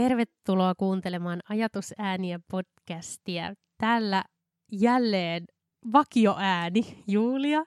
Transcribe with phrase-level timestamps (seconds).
[0.00, 3.54] Tervetuloa kuuntelemaan Ajatusääniä podcastia.
[3.78, 4.24] Täällä
[4.72, 5.44] jälleen
[5.92, 7.64] vakioääni Julia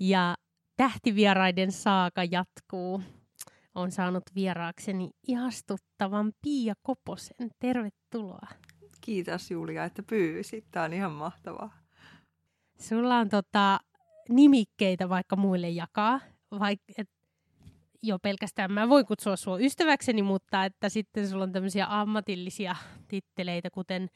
[0.00, 0.34] ja
[0.76, 3.02] tähtivieraiden saaka jatkuu.
[3.74, 7.50] On saanut vieraakseni ihastuttavan Pia Koposen.
[7.58, 8.48] Tervetuloa.
[9.00, 10.64] Kiitos Julia, että pyysit.
[10.70, 11.78] Tämä on ihan mahtavaa.
[12.80, 13.80] Sulla on tota,
[14.28, 16.20] nimikkeitä vaikka muille jakaa,
[16.60, 17.10] vaikka et
[18.02, 22.76] jo pelkästään mä voin kutsua sua ystäväkseni, mutta että sitten sulla on tämmöisiä ammatillisia
[23.08, 24.08] titteleitä, kuten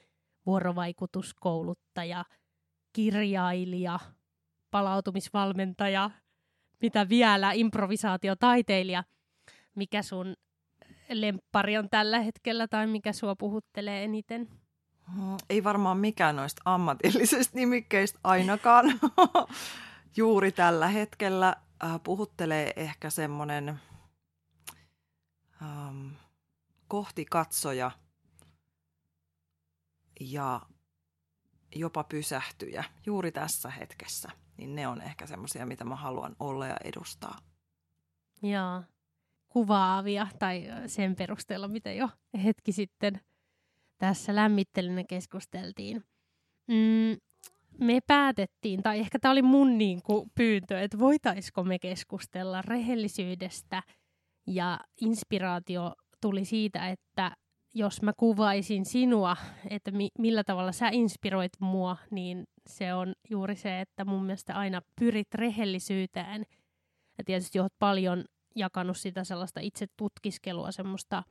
[0.46, 2.24] vuorovaikutuskouluttaja,
[2.92, 3.98] kirjailija,
[4.70, 6.10] palautumisvalmentaja,
[6.82, 9.04] mitä vielä, improvisaatiotaiteilija.
[9.74, 10.34] Mikä sun
[11.08, 14.48] lemppari on tällä hetkellä tai mikä sua puhuttelee eniten?
[15.16, 19.00] Mm, ei varmaan mikään noista ammatillisista nimikkeistä ainakaan.
[20.16, 23.80] Juuri tällä hetkellä äh, puhuttelee ehkä semmoinen
[25.62, 26.08] ähm,
[26.88, 27.90] kohti katsoja
[30.20, 30.60] ja
[31.74, 34.30] jopa pysähtyjä juuri tässä hetkessä.
[34.56, 37.38] Niin ne on ehkä semmoisia, mitä mä haluan olla ja edustaa.
[38.42, 38.82] Joo,
[39.48, 42.08] kuvaavia tai sen perusteella, mitä jo
[42.44, 43.20] hetki sitten
[43.98, 46.04] tässä lämmittelynä keskusteltiin.
[46.66, 47.16] Mm,
[47.80, 53.82] me päätettiin, tai ehkä tämä oli mun niin kuin pyyntö, että voitaisiko me keskustella rehellisyydestä
[54.46, 57.36] ja inspiraatio tuli siitä, että
[57.74, 59.36] jos mä kuvaisin sinua,
[59.70, 64.54] että mi- millä tavalla sä inspiroit mua, niin se on juuri se, että mun mielestä
[64.54, 66.46] aina pyrit rehellisyyteen.
[67.18, 68.24] Ja tietysti oot paljon
[68.54, 71.22] jakanut sitä sellaista itse tutkiskelua, semmoista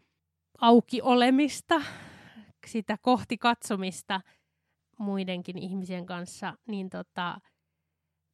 [0.61, 1.81] auki olemista,
[2.67, 4.21] sitä kohti katsomista–
[4.97, 7.41] muidenkin ihmisen kanssa, niin tota,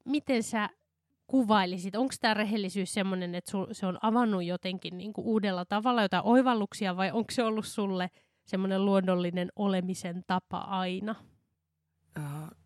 [0.04, 0.68] miten sä
[1.26, 1.94] kuvailisit?
[1.94, 6.96] Onko tämä rehellisyys sellainen, että sul, se on avannut jotenkin niinku uudella tavalla jotain oivalluksia
[6.96, 8.10] vai onko se ollut sulle
[8.44, 11.14] semmoinen luonnollinen olemisen tapa aina?
[12.18, 12.56] Uh,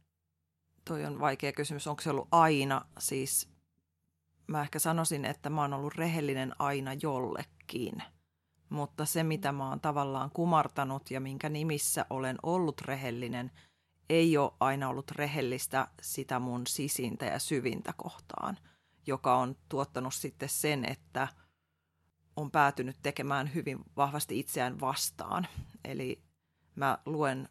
[0.84, 1.86] toi on vaikea kysymys.
[1.86, 2.84] Onko se ollut aina?
[2.98, 3.48] Siis
[4.46, 8.02] mä ehkä sanoisin, että mä oon ollut rehellinen aina jollekin.
[8.68, 13.50] Mutta se, mitä mä oon tavallaan kumartanut ja minkä nimissä olen ollut rehellinen–
[14.08, 18.58] ei ole aina ollut rehellistä sitä mun sisintä ja syvintä kohtaan,
[19.06, 21.28] joka on tuottanut sitten sen, että
[22.36, 25.46] on päätynyt tekemään hyvin vahvasti itseään vastaan.
[25.84, 26.22] Eli
[26.74, 27.48] mä luen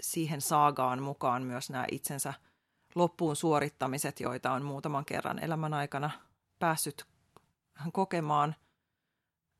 [0.00, 2.34] siihen saagaan mukaan myös nämä itsensä
[2.94, 6.10] loppuun suorittamiset, joita on muutaman kerran elämän aikana
[6.58, 7.06] päässyt
[7.92, 8.54] kokemaan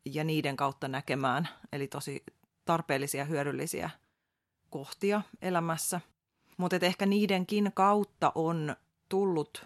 [0.05, 1.49] ja niiden kautta näkemään.
[1.73, 2.25] Eli tosi
[2.65, 3.91] tarpeellisia, hyödyllisiä
[4.73, 6.01] kohtia elämässä.
[6.57, 8.77] Mutta ehkä niidenkin kautta on
[9.09, 9.65] tullut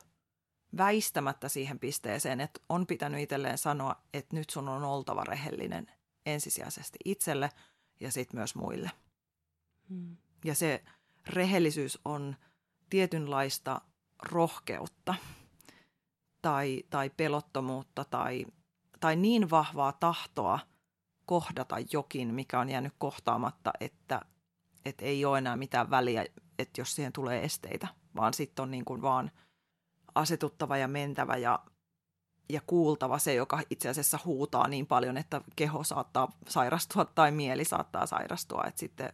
[0.77, 5.87] väistämättä siihen pisteeseen, että on pitänyt itselleen sanoa, että nyt sun on oltava rehellinen
[6.27, 7.50] ensisijaisesti itselle
[8.00, 8.91] ja sitten myös muille.
[9.89, 10.16] Hmm.
[10.45, 10.84] Ja se
[11.27, 12.37] rehellisyys on
[12.91, 13.81] tietynlaista
[14.22, 15.15] rohkeutta
[16.43, 18.47] tai, tai pelottomuutta tai,
[19.00, 20.59] tai niin vahvaa tahtoa
[21.27, 24.21] kohdata jokin, mikä on jäänyt kohtaamatta, että
[24.87, 26.25] että ei ole enää mitään väliä,
[26.59, 29.31] että jos siihen tulee esteitä, vaan sitten on niin kuin vaan
[30.15, 31.59] asetuttava ja mentävä ja,
[32.49, 37.65] ja kuultava se, joka itse asiassa huutaa niin paljon, että keho saattaa sairastua tai mieli
[37.65, 39.13] saattaa sairastua, että sitten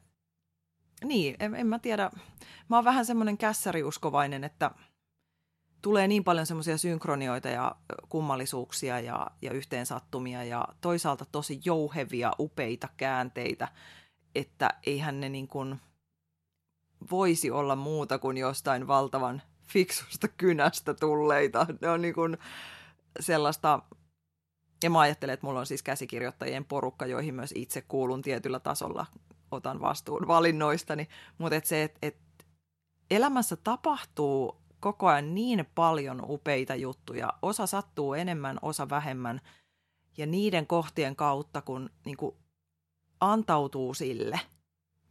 [1.04, 2.10] niin, en, en mä tiedä.
[2.68, 4.70] Mä oon vähän semmoinen kässäriuskovainen, että
[5.82, 7.76] tulee niin paljon semmoisia synkronioita ja
[8.08, 13.68] kummallisuuksia ja, ja yhteensattumia ja toisaalta tosi jouhevia, upeita käänteitä,
[14.34, 15.80] että eihän ne niin kuin
[17.10, 21.66] voisi olla muuta kuin jostain valtavan fiksusta kynästä tulleita.
[21.80, 22.38] Ne on niin kuin
[23.20, 23.82] sellaista,
[24.82, 29.06] ja mä ajattelen, että mulla on siis käsikirjoittajien porukka, joihin myös itse kuulun tietyllä tasolla,
[29.50, 32.16] otan vastuun valinnoistani, mutta et se, että et
[33.10, 39.40] elämässä tapahtuu koko ajan niin paljon upeita juttuja, osa sattuu enemmän, osa vähemmän,
[40.16, 42.36] ja niiden kohtien kautta, kun niin kuin
[43.22, 44.40] antautuu sille,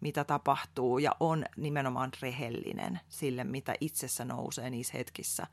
[0.01, 5.47] mitä tapahtuu ja on nimenomaan rehellinen sille, mitä itsessä nousee niissä hetkissä,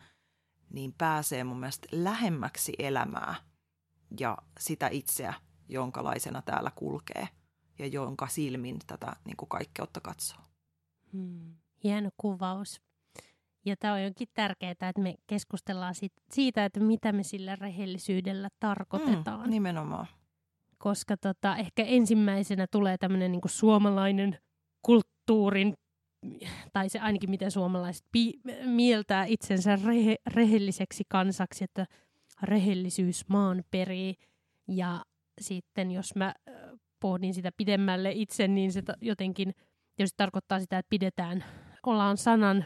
[0.71, 3.35] niin pääsee mun mielestä lähemmäksi elämää
[4.21, 5.35] ja sitä itseä,
[5.69, 7.29] jonkalaisena täällä kulkee
[7.79, 10.41] ja jonka silmin tätä niin kuin kaikkeutta katsoo.
[11.13, 11.55] Hmm.
[11.85, 12.81] Hieno kuvaus.
[13.65, 15.95] Ja tämä on jonkin tärkeää, että me keskustellaan
[16.33, 19.41] siitä, että mitä me sillä rehellisyydellä tarkoitetaan.
[19.41, 20.07] Mm, nimenomaan
[20.79, 24.39] koska tota, ehkä ensimmäisenä tulee tämmöinen niin suomalainen
[24.83, 25.75] kulttuurin,
[26.73, 31.87] tai se ainakin miten suomalaiset pi- mieltää itsensä rehe- rehelliseksi kansaksi, että
[32.43, 34.15] rehellisyys maan perii.
[34.69, 35.05] Ja
[35.41, 36.35] sitten jos mä
[37.01, 39.55] pohdin sitä pidemmälle itse, niin se jotenkin
[39.97, 41.45] tietysti tarkoittaa sitä, että pidetään,
[41.87, 42.65] ollaan sanan,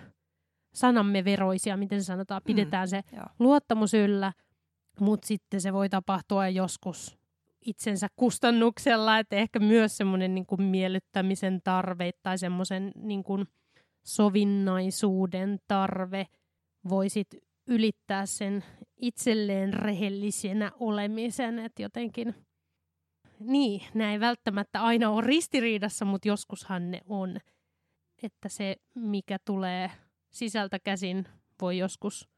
[0.74, 3.26] sanamme veroisia, miten sanotaan, pidetään mm, se joo.
[3.38, 4.32] luottamus yllä,
[5.00, 7.21] mutta sitten se voi tapahtua joskus
[7.66, 13.24] itsensä kustannuksella, että ehkä myös semmoinen niin miellyttämisen tarve tai semmoisen niin
[14.04, 16.26] sovinnaisuuden tarve
[16.88, 17.28] voisit
[17.66, 18.64] ylittää sen
[18.96, 22.34] itselleen rehellisenä olemisen, että jotenkin
[23.40, 27.36] niin, näin välttämättä aina on ristiriidassa, mutta joskushan ne on.
[28.22, 29.90] Että se, mikä tulee
[30.30, 31.28] sisältä käsin,
[31.60, 32.28] voi joskus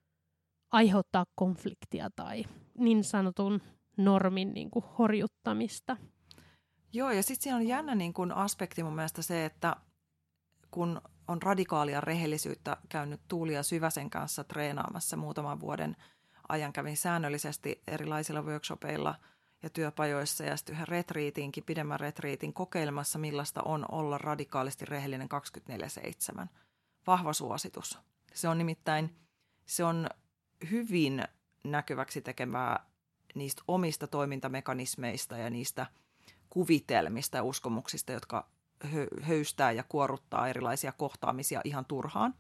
[0.73, 2.44] aiheuttaa konfliktia tai
[2.79, 3.62] niin sanotun
[3.96, 5.96] normin niin kuin horjuttamista.
[6.93, 9.76] Joo, ja sitten siinä on jännä niin kuin aspekti mun mielestä se, että
[10.70, 15.96] kun on radikaalia rehellisyyttä käynyt Tuulia Syväsen kanssa treenaamassa muutaman vuoden
[16.49, 19.14] ajan, kävin säännöllisesti erilaisilla workshopeilla
[19.62, 25.29] ja työpajoissa ja sitten yhden retriitinkin, pidemmän retriitin kokeilemassa, millaista on olla radikaalisti rehellinen
[26.43, 26.47] 24-7.
[27.06, 27.99] Vahva suositus.
[28.35, 29.17] Se on nimittäin,
[29.67, 30.08] se on
[30.70, 31.25] hyvin
[31.64, 32.87] näkyväksi tekemää
[33.34, 35.86] niistä omista toimintamekanismeista ja niistä
[36.50, 38.46] kuvitelmista ja uskomuksista, jotka
[39.22, 42.34] höystää ja kuoruttaa erilaisia kohtaamisia ihan turhaan.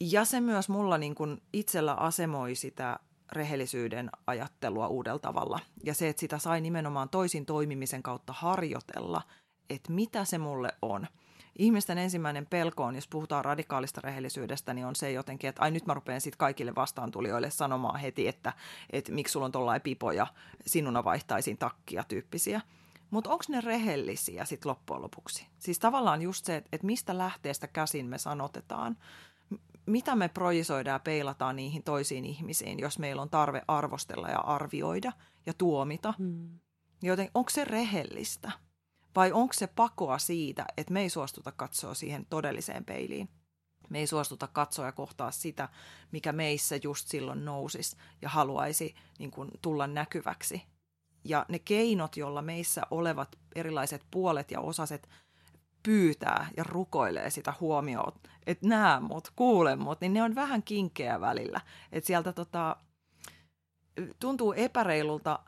[0.00, 2.98] Ja se myös mulla niin kuin itsellä asemoi sitä
[3.32, 5.60] rehellisyyden ajattelua uudella tavalla.
[5.84, 9.22] Ja se, että sitä sai nimenomaan toisin toimimisen kautta harjoitella,
[9.70, 11.06] että mitä se mulle on–
[11.58, 15.86] ihmisten ensimmäinen pelko on, jos puhutaan radikaalista rehellisyydestä, niin on se jotenkin, että ai nyt
[15.86, 18.52] mä rupean sitten kaikille vastaantulijoille sanomaan heti, että,
[18.90, 20.26] että miksi sulla on tuollainen pipo ja
[20.66, 22.60] sinuna vaihtaisin takkia tyyppisiä.
[23.10, 25.46] Mutta onko ne rehellisiä sitten loppujen lopuksi?
[25.58, 28.96] Siis tavallaan just se, että mistä lähteestä käsin me sanotetaan,
[29.86, 35.12] mitä me projisoidaan ja peilataan niihin toisiin ihmisiin, jos meillä on tarve arvostella ja arvioida
[35.46, 36.14] ja tuomita.
[36.18, 36.58] Hmm.
[37.02, 38.52] Joten onko se rehellistä?
[39.16, 43.28] Vai onko se pakoa siitä, että me ei suostuta katsoa siihen todelliseen peiliin?
[43.88, 45.68] Me ei suostuta katsoa ja kohtaa sitä,
[46.12, 50.62] mikä meissä just silloin nousisi ja haluaisi niin kuin, tulla näkyväksi.
[51.24, 55.08] Ja ne keinot, joilla meissä olevat erilaiset puolet ja osaset
[55.82, 58.12] pyytää ja rukoilee sitä huomioon,
[58.46, 61.60] että näe mut, kuule mut, niin ne on vähän kinkeä välillä.
[61.92, 62.76] Että sieltä tota,
[64.18, 65.38] tuntuu epäreilulta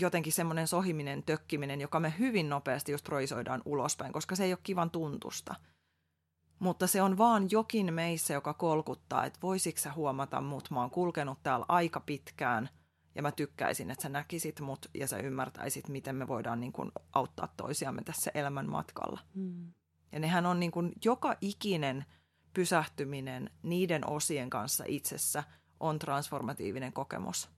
[0.00, 4.58] jotenkin semmoinen sohiminen, tökkiminen, joka me hyvin nopeasti just proisoidaan ulospäin, koska se ei ole
[4.62, 5.54] kivan tuntusta.
[6.58, 10.90] Mutta se on vaan jokin meissä, joka kolkuttaa, että voisitko sä huomata mut, mä oon
[10.90, 12.68] kulkenut täällä aika pitkään
[13.14, 16.92] ja mä tykkäisin, että sä näkisit mut ja sä ymmärtäisit, miten me voidaan niin kuin
[17.12, 19.20] auttaa toisiamme tässä elämän matkalla.
[19.34, 19.72] Hmm.
[20.12, 22.04] Ja nehän on niin kuin joka ikinen
[22.54, 25.44] pysähtyminen niiden osien kanssa itsessä
[25.80, 27.48] on transformatiivinen kokemus–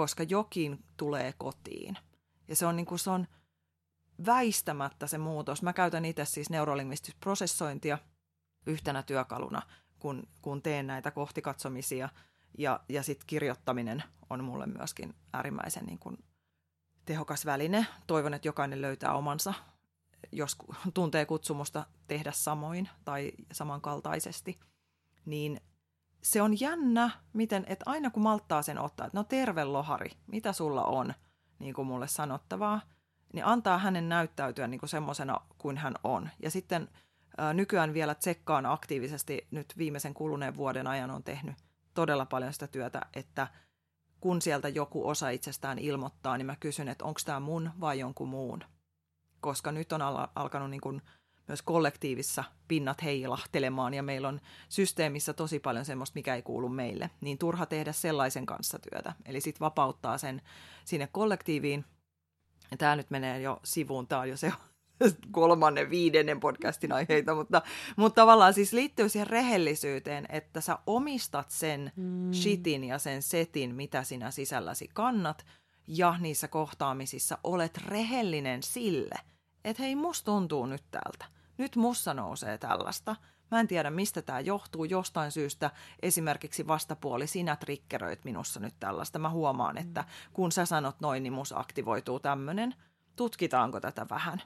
[0.00, 1.96] koska jokin tulee kotiin.
[2.48, 3.26] Ja se on, niin kuin, se on
[4.26, 5.62] väistämättä se muutos.
[5.62, 6.48] Mä käytän itse siis
[7.20, 7.98] prosessointia
[8.66, 9.62] yhtenä työkaluna,
[9.98, 12.08] kun, kun teen näitä kohtikatsomisia.
[12.58, 16.18] Ja, ja sitten kirjoittaminen on mulle myöskin äärimmäisen niin kuin,
[17.04, 17.86] tehokas väline.
[18.06, 19.54] Toivon, että jokainen löytää omansa,
[20.32, 20.56] jos
[20.94, 24.60] tuntee kutsumusta tehdä samoin tai samankaltaisesti.
[25.24, 25.60] Niin
[26.22, 30.52] se on jännä, miten, että aina kun malttaa sen ottaa, että no terve lohari, mitä
[30.52, 31.14] sulla on,
[31.58, 32.80] niin kuin mulle sanottavaa,
[33.32, 36.28] niin antaa hänen näyttäytyä niin kuin semmoisena kuin hän on.
[36.42, 36.88] Ja sitten
[37.38, 41.56] ää, nykyään vielä tsekkaan aktiivisesti, nyt viimeisen kuluneen vuoden ajan on tehnyt
[41.94, 43.46] todella paljon sitä työtä, että
[44.20, 48.28] kun sieltä joku osa itsestään ilmoittaa, niin mä kysyn, että onko tämä mun vai jonkun
[48.28, 48.64] muun.
[49.40, 51.02] Koska nyt on al- alkanut niin kuin
[51.50, 57.10] myös kollektiivissa pinnat heilahtelemaan ja meillä on systeemissä tosi paljon semmoista, mikä ei kuulu meille,
[57.20, 59.12] niin turha tehdä sellaisen kanssa työtä.
[59.26, 60.42] Eli sitten vapauttaa sen
[60.84, 61.84] sinne kollektiiviin.
[62.70, 64.52] Ja tämä nyt menee jo sivuun, tämä on jo se
[65.30, 67.62] kolmannen, viidennen podcastin aiheita, mutta,
[67.96, 72.32] mutta tavallaan siis liittyy siihen rehellisyyteen, että sä omistat sen mm.
[72.32, 75.46] shitin ja sen setin, mitä sinä sisälläsi kannat,
[75.86, 79.14] ja niissä kohtaamisissa olet rehellinen sille,
[79.64, 83.16] että hei, musta tuntuu nyt tältä nyt mussa nousee tällaista.
[83.50, 84.84] Mä en tiedä, mistä tämä johtuu.
[84.84, 85.70] Jostain syystä
[86.02, 89.18] esimerkiksi vastapuoli, sinä triggeröit minussa nyt tällaista.
[89.18, 92.74] Mä huomaan, että kun sä sanot noin, niin mus aktivoituu tämmöinen.
[93.16, 94.42] Tutkitaanko tätä vähän?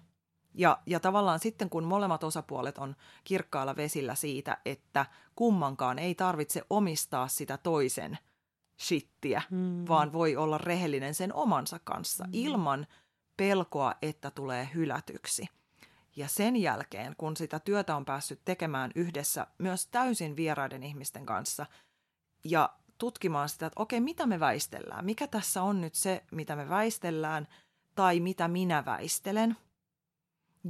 [0.55, 6.63] Ja, ja tavallaan sitten, kun molemmat osapuolet on kirkkaalla vesillä siitä, että kummankaan ei tarvitse
[6.71, 8.19] omistaa sitä toisen
[8.81, 9.85] shittiä, mm.
[9.89, 12.31] vaan voi olla rehellinen sen omansa kanssa mm.
[12.33, 12.87] ilman
[13.37, 15.47] pelkoa, että tulee hylätyksi–
[16.17, 21.67] ja sen jälkeen, kun sitä työtä on päässyt tekemään yhdessä myös täysin vieraiden ihmisten kanssa
[22.45, 26.69] ja tutkimaan sitä, että okei, mitä me väistellään, mikä tässä on nyt se, mitä me
[26.69, 27.49] väistellään,
[27.95, 29.57] tai mitä minä väistelen.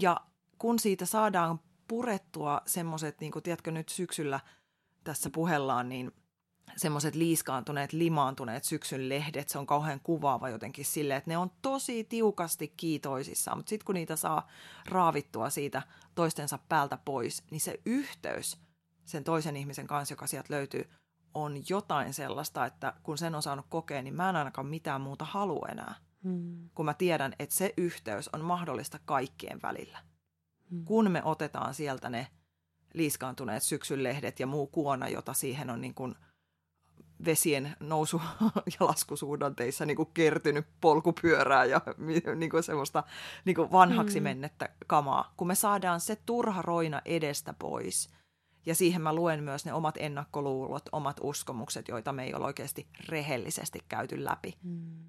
[0.00, 0.20] Ja
[0.58, 4.40] kun siitä saadaan purettua semmoiset, niin kuin tiedätkö nyt syksyllä
[5.04, 6.12] tässä puhellaan, niin
[6.76, 12.04] semmoiset liiskaantuneet, limaantuneet syksyn lehdet, se on kauhean kuvaava jotenkin sille, että ne on tosi
[12.04, 14.48] tiukasti kiitoisissaan, mutta sitten kun niitä saa
[14.88, 15.82] raavittua siitä
[16.14, 18.58] toistensa päältä pois, niin se yhteys
[19.04, 20.90] sen toisen ihmisen kanssa, joka sieltä löytyy,
[21.34, 25.24] on jotain sellaista, että kun sen on saanut kokea, niin mä en ainakaan mitään muuta
[25.24, 25.94] halua enää.
[26.24, 26.70] Hmm.
[26.74, 29.98] Kun mä tiedän, että se yhteys on mahdollista kaikkien välillä.
[30.70, 30.84] Hmm.
[30.84, 32.26] Kun me otetaan sieltä ne
[32.94, 36.14] liiskaantuneet syksynlehdet ja muu kuona, jota siihen on niin kuin
[37.24, 38.22] vesien nousu-
[38.80, 41.80] ja laskusuhdanteissa niin kuin kertynyt polkupyörää ja
[42.36, 43.04] niin kuin semmoista
[43.44, 44.24] niin kuin vanhaksi hmm.
[44.24, 45.32] mennettä kamaa.
[45.36, 48.08] Kun me saadaan se turha roina edestä pois–
[48.66, 52.88] ja siihen mä luen myös ne omat ennakkoluulot, omat uskomukset, joita me ei ole oikeasti
[53.08, 54.54] rehellisesti käyty läpi.
[54.62, 55.04] Mm.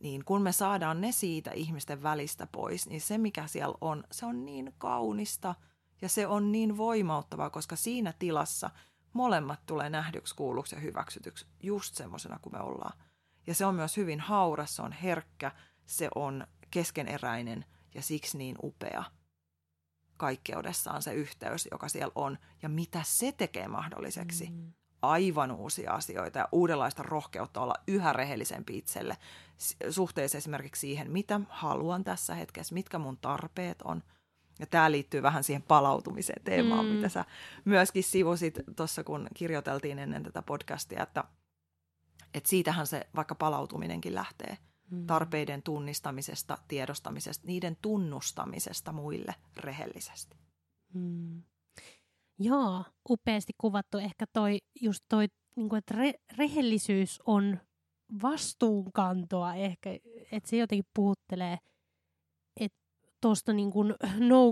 [0.00, 4.26] Niin kun me saadaan ne siitä ihmisten välistä pois, niin se mikä siellä on, se
[4.26, 5.54] on niin kaunista
[6.02, 8.70] ja se on niin voimauttavaa, koska siinä tilassa
[9.12, 12.98] molemmat tulee nähdyksi, kuulluksi ja hyväksytyksi just semmoisena kuin me ollaan.
[13.46, 15.52] Ja se on myös hyvin hauras, se on herkkä,
[15.86, 17.64] se on keskeneräinen
[17.94, 19.04] ja siksi niin upea–
[20.20, 24.50] kaikkeudessaan se yhteys, joka siellä on, ja mitä se tekee mahdolliseksi.
[24.50, 24.72] Mm.
[25.02, 29.16] Aivan uusia asioita ja uudenlaista rohkeutta olla yhä rehellisempi itselle
[29.90, 34.02] suhteessa esimerkiksi siihen, mitä haluan tässä hetkessä, mitkä mun tarpeet on.
[34.60, 36.92] Ja tämä liittyy vähän siihen palautumiseen teemaan, mm.
[36.92, 37.24] mitä sä
[37.64, 41.24] myöskin sivusit tuossa, kun kirjoiteltiin ennen tätä podcastia, että,
[42.34, 44.58] että siitähän se vaikka palautuminenkin lähtee–
[44.90, 45.06] Mm.
[45.06, 50.36] tarpeiden tunnistamisesta, tiedostamisesta, niiden tunnustamisesta muille rehellisesti.
[50.94, 51.42] Mm.
[52.38, 53.98] Joo, upeasti kuvattu.
[53.98, 55.26] Ehkä toi, just toi,
[55.56, 57.58] niin kuin, että re, rehellisyys on
[58.22, 59.90] vastuunkantoa ehkä,
[60.32, 61.58] että se jotenkin puhuttelee,
[63.20, 63.94] tuosta niin kuin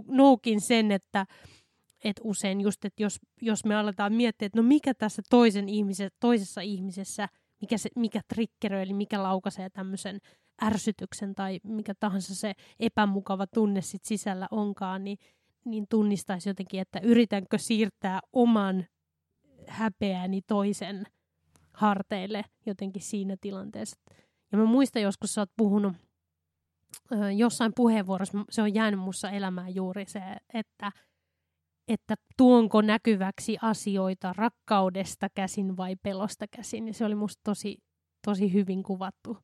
[0.06, 1.26] noukin sen, että
[2.04, 6.10] et usein just, että jos, jos me aletaan miettiä, että no mikä tässä toisen ihmisen,
[6.20, 7.28] toisessa ihmisessä–
[7.60, 10.20] mikä, se, mikä triggeröi, eli mikä laukaisee tämmöisen
[10.62, 15.18] ärsytyksen tai mikä tahansa se epämukava tunne sit sisällä onkaan, niin,
[15.64, 18.87] niin tunnistaisi jotenkin, että yritänkö siirtää oman
[19.66, 21.06] häpeäni toisen
[21.72, 24.00] harteille jotenkin siinä tilanteessa.
[24.52, 25.92] Ja mä muistan joskus, sä oot puhunut
[27.37, 30.21] jossain puheenvuorossa, se on jäänyt mussa elämään juuri se,
[30.54, 30.92] että–
[31.88, 36.88] että tuonko näkyväksi asioita rakkaudesta käsin vai pelosta käsin.
[36.88, 37.78] Ja se oli musta tosi,
[38.26, 39.38] tosi hyvin kuvattu,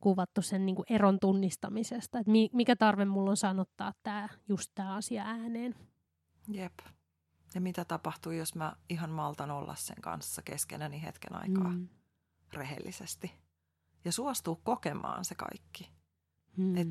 [0.00, 4.94] kuvattu sen niin kuin eron tunnistamisesta, että mikä tarve mulla on sanottaa tää, just tämä
[4.94, 5.74] asia ääneen.
[6.48, 6.72] Jep.
[7.54, 11.88] Ja mitä tapahtuu, jos mä ihan maltan olla sen kanssa keskenäni hetken aikaa mm.
[12.52, 13.32] rehellisesti.
[14.04, 15.97] Ja suostuu kokemaan se kaikki.
[16.58, 16.76] Mm.
[16.76, 16.88] Et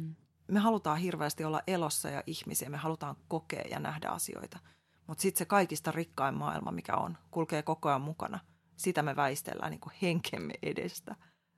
[0.48, 4.60] me halutaan hirveästi olla elossa ja ihmisiä, me halutaan kokea ja nähdä asioita.
[5.08, 8.40] Mutta sitten se kaikista rikkain maailma, mikä on, kulkee koko ajan mukana.
[8.78, 11.16] Sitä me väistellään niin henkemme edestä.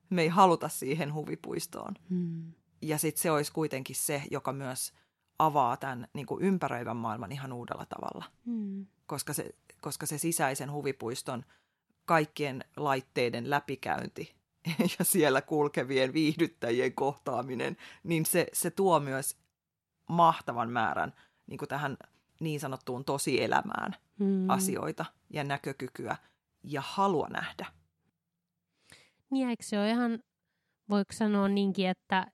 [0.09, 1.93] Me ei haluta siihen huvipuistoon.
[2.09, 2.53] Hmm.
[2.81, 4.93] Ja sitten se olisi kuitenkin se, joka myös
[5.39, 8.25] avaa tämän niin kuin ympäröivän maailman ihan uudella tavalla.
[8.45, 8.85] Hmm.
[9.05, 9.49] Koska, se,
[9.81, 11.45] koska se sisäisen huvipuiston
[12.05, 14.38] kaikkien laitteiden läpikäynti
[14.99, 19.37] ja siellä kulkevien viihdyttäjien kohtaaminen, niin se, se tuo myös
[20.09, 21.13] mahtavan määrän
[21.47, 21.97] niin kuin tähän
[22.39, 24.49] niin sanottuun tosielämään hmm.
[24.49, 26.17] asioita ja näkökykyä
[26.63, 27.65] ja halua nähdä.
[29.31, 30.19] Niin eikö se ole ihan,
[30.89, 32.27] voiko sanoa niinkin, että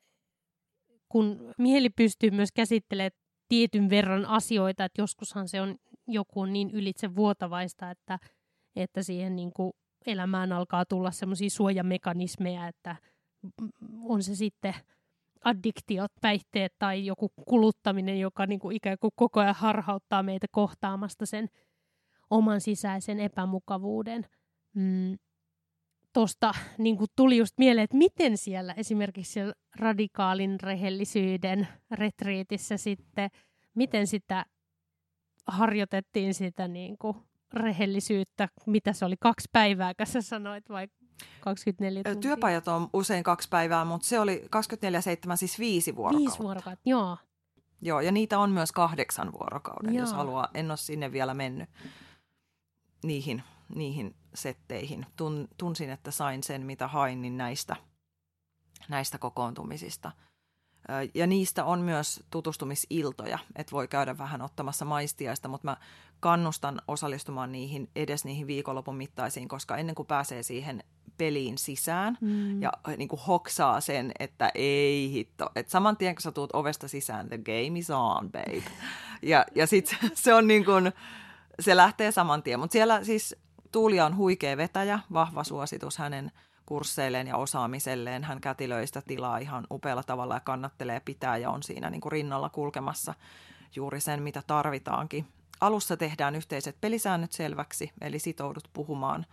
[1.09, 3.11] kun mieli pystyy myös käsittelemään
[3.47, 5.75] tietyn verran asioita, että joskushan se on
[6.07, 8.19] joku on niin ylitse vuotavaista, että,
[8.75, 9.73] että siihen niin kuin
[10.05, 12.95] elämään alkaa tulla semmoisia suojamekanismeja, että
[14.03, 14.73] on se sitten
[15.43, 21.25] addiktiot, päihteet tai joku kuluttaminen, joka niin kuin ikään kuin koko ajan harhauttaa meitä kohtaamasta
[21.25, 21.49] sen
[22.29, 24.25] oman sisäisen epämukavuuden.
[24.73, 25.17] Mm,
[26.13, 33.29] Tuosta niin tuli just mieleen, että miten siellä esimerkiksi siellä radikaalin rehellisyyden retriitissä sitten,
[33.73, 34.45] miten sitä
[35.47, 37.17] harjoitettiin sitä niin kuin
[37.55, 40.87] rehellisyyttä, mitä se oli, kaksi päivää, sä sanoit, vai
[41.39, 42.21] 24 tuntia?
[42.21, 44.45] Työpajat on usein kaksi päivää, mutta se oli
[45.31, 46.29] 24-7, siis viisi vuorokautta.
[46.29, 47.17] Viisi vuorokautta, joo.
[47.81, 50.03] Joo, ja niitä on myös kahdeksan vuorokauden, joo.
[50.03, 50.47] jos haluaa.
[50.53, 51.69] En ole sinne vielä mennyt
[53.03, 53.43] niihin,
[53.75, 55.05] niihin setteihin.
[55.15, 57.75] Tun, tunsin, että sain sen, mitä hain, niin näistä,
[58.89, 60.11] näistä kokoontumisista–
[61.13, 65.77] ja niistä on myös tutustumisiltoja, että voi käydä vähän ottamassa maistiaista, mutta mä
[66.19, 70.83] kannustan osallistumaan niihin edes niihin viikonlopun mittaisiin, koska ennen kuin pääsee siihen
[71.17, 72.61] peliin sisään Mm.
[72.61, 75.49] ja niin kuin hoksaa sen, että ei hitto.
[75.55, 78.63] Että saman tien, kun sä tuut ovesta sisään, the game is on, babe.
[79.21, 80.91] Ja, ja sitten se on niin kuin,
[81.59, 82.59] se lähtee saman tien.
[82.59, 83.35] Mutta siellä siis
[83.71, 86.31] Tuulia on huikea vetäjä, vahva suositus hänen
[86.65, 88.23] kursseilleen ja osaamiselleen.
[88.23, 92.11] Hän kätilöi sitä tilaa ihan upealla tavalla ja kannattelee pitää ja on siinä niin kuin
[92.11, 93.13] rinnalla kulkemassa
[93.75, 95.27] juuri sen, mitä tarvitaankin.
[95.61, 99.25] Alussa tehdään yhteiset pelisäännöt selväksi, eli sitoudut puhumaan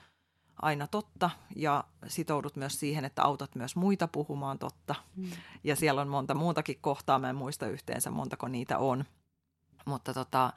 [0.62, 4.94] aina totta ja sitoudut myös siihen, että autat myös muita puhumaan totta.
[5.16, 5.30] Mm.
[5.64, 9.04] Ja siellä on monta muutakin kohtaa, mä en muista yhteensä montako niitä on.
[9.84, 10.52] Mutta tota,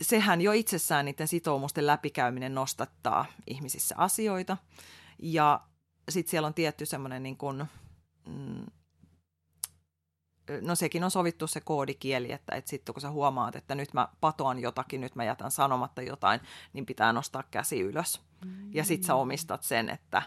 [0.00, 4.56] sehän jo itsessään niiden sitoumusten läpikäyminen nostattaa ihmisissä asioita.
[5.18, 5.60] Ja
[6.08, 7.64] sitten siellä on tietty semmoinen niin kuin,
[8.26, 8.66] mm,
[10.60, 14.08] no sekin on sovittu se koodikieli, että, että sitten kun sä huomaat, että nyt mä
[14.20, 16.40] patoan jotakin, nyt mä jätän sanomatta jotain,
[16.72, 18.20] niin pitää nostaa käsi ylös.
[18.72, 20.22] Ja sitten sä omistat sen, että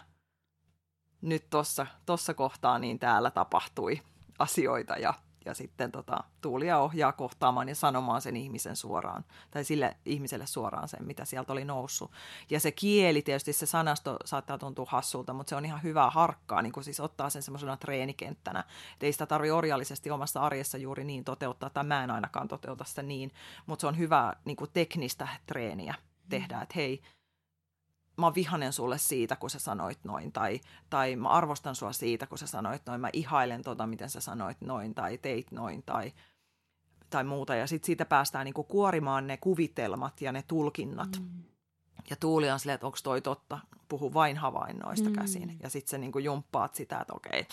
[1.20, 4.02] nyt tuossa tossa kohtaa niin täällä tapahtui
[4.38, 9.96] asioita ja, ja sitten tota, Tuulia ohjaa kohtaamaan ja sanomaan sen ihmisen suoraan, tai sille
[10.04, 12.10] ihmiselle suoraan sen, mitä sieltä oli noussut.
[12.50, 16.62] Ja se kieli, tietysti se sanasto saattaa tuntua hassulta, mutta se on ihan hyvää harkkaa,
[16.62, 18.64] niin kuin siis ottaa sen semmoisena treenikenttänä.
[18.94, 22.84] Et ei sitä tarvitse orjallisesti omassa arjessa juuri niin toteuttaa, tai mä en ainakaan toteuta
[22.84, 23.32] sitä niin,
[23.66, 25.94] mutta se on hyvää niin kuin teknistä treeniä
[26.28, 27.02] tehdä, että hei,
[28.20, 30.60] mä oon vihanen sulle siitä, kun sä sanoit noin, tai,
[30.90, 34.60] tai mä arvostan sua siitä, kun sä sanoit noin, mä ihailen tota, miten sä sanoit
[34.60, 36.12] noin, tai teit noin, tai,
[37.10, 37.54] tai muuta.
[37.54, 41.08] Ja sitten siitä päästään niinku kuorimaan ne kuvitelmat ja ne tulkinnat.
[41.20, 41.42] Mm.
[42.10, 43.58] Ja Tuuli on silleen, että onko toi totta,
[43.88, 45.14] puhu vain havainnoista Mm.
[45.14, 45.56] käsin.
[45.62, 47.46] Ja sitten sä niinku jumppaat sitä, että okei,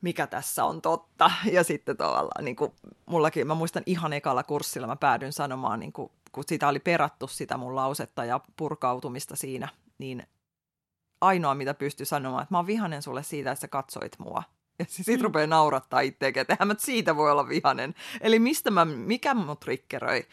[0.00, 1.30] mikä tässä on totta.
[1.52, 2.72] Ja sitten tavallaan, niin kuin
[3.06, 7.26] mullakin, mä muistan ihan ekalla kurssilla, mä päädyin sanomaan, niin kuin, kun sitä oli perattu
[7.26, 9.68] sitä mun lausetta ja purkautumista siinä,
[9.98, 10.26] niin
[11.20, 14.42] ainoa, mitä pystyi sanomaan, että mä oon vihanen sulle siitä, että sä katsoit mua.
[14.78, 15.22] Ja sitten Mm.
[15.22, 17.94] rupeaa naurattaa itseäkin, että mä siitä voi olla vihanen.
[18.20, 20.26] Eli mistä mä, mikä mut triggeröi?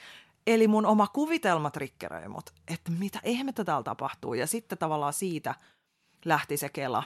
[0.47, 4.33] Eli mun oma kuvitelma triggeröi mut, että mitä ihmettä täällä tapahtuu.
[4.33, 5.55] Ja sitten tavallaan siitä
[6.25, 7.03] lähti se kela,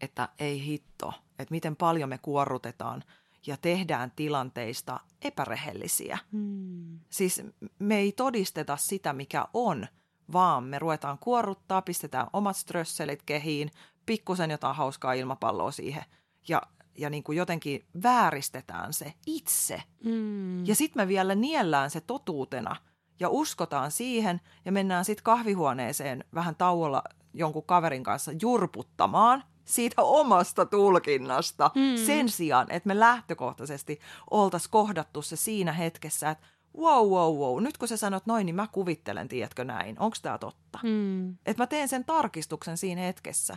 [0.00, 3.04] että ei hitto, että miten paljon me kuorrutetaan
[3.46, 6.18] ja tehdään tilanteista epärehellisiä.
[6.32, 6.98] Mm.
[7.10, 7.42] Siis
[7.78, 9.86] me ei todisteta sitä, mikä on,
[10.32, 13.70] vaan me ruvetaan kuorruttaa, pistetään omat strösselit kehiin,
[14.06, 16.04] pikkusen jotain hauskaa ilmapalloa siihen
[16.48, 16.62] ja,
[16.98, 19.82] ja niin kuin jotenkin vääristetään se itse.
[20.04, 20.66] Mm.
[20.66, 22.76] Ja sitten me vielä niellään se totuutena
[23.20, 27.02] ja uskotaan siihen ja mennään sitten kahvihuoneeseen vähän tauolla
[27.34, 32.06] jonkun kaverin kanssa jurputtamaan siitä omasta tulkinnasta Mm.
[32.06, 34.00] sen sijaan, että me lähtökohtaisesti
[34.30, 36.46] oltaisiin kohdattu se siinä hetkessä, että
[36.78, 40.38] wow, wow, wow, nyt kun sä sanot noin, niin mä kuvittelen, tiedätkö näin, onko tämä
[40.38, 40.78] totta?
[40.82, 41.30] Mm.
[41.30, 43.56] Että mä teen sen tarkistuksen siinä hetkessä.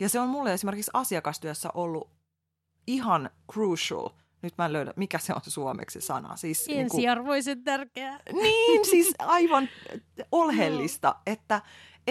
[0.00, 2.10] Ja se on mulle esimerkiksi asiakastyössä ollut
[2.86, 4.08] ihan crucial.
[4.42, 6.36] Nyt mä en löydä, mikä se on se suomeksi sana.
[6.36, 8.20] Siis niinku- Ensiarvoisen tärkeää.
[8.32, 9.68] niin, siis aivan
[10.32, 11.62] olhellista, että,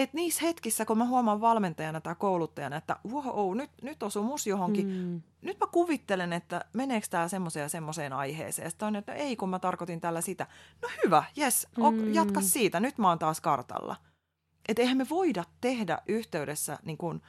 [0.02, 4.46] että niissä hetkissä, kun mä huomaan valmentajana tai kouluttajana, että wow, nyt, nyt osuu mus
[4.46, 4.92] johonkin, mm.
[4.94, 5.22] Mm.
[5.42, 8.66] nyt mä kuvittelen, että meneekö tämä semmoiseen ja semmoiseen aiheeseen.
[8.66, 10.46] Ja sitten on, että ei, kun mä tarkoitin tällä sitä.
[10.82, 12.14] No hyvä, jes, ok, Mm.
[12.14, 13.96] jatka siitä, nyt mä oon taas kartalla.
[14.68, 17.22] Että eihän me voida tehdä yhteydessä niin kuin,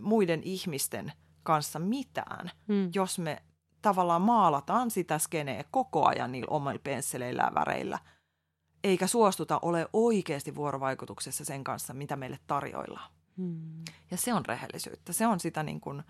[0.00, 2.90] muiden ihmisten kanssa mitään, Mm.
[2.94, 3.42] jos me
[3.82, 7.98] tavallaan maalataan sitä skeneä koko ajan niillä omilla pensseleillä ja väreillä,
[8.84, 13.10] eikä suostuta ole oikeasti vuorovaikutuksessa sen kanssa, mitä meille tarjoillaan.
[13.36, 13.84] Mm.
[14.10, 15.12] Ja se on rehellisyyttä.
[15.12, 16.02] Se on sitä niin kuin,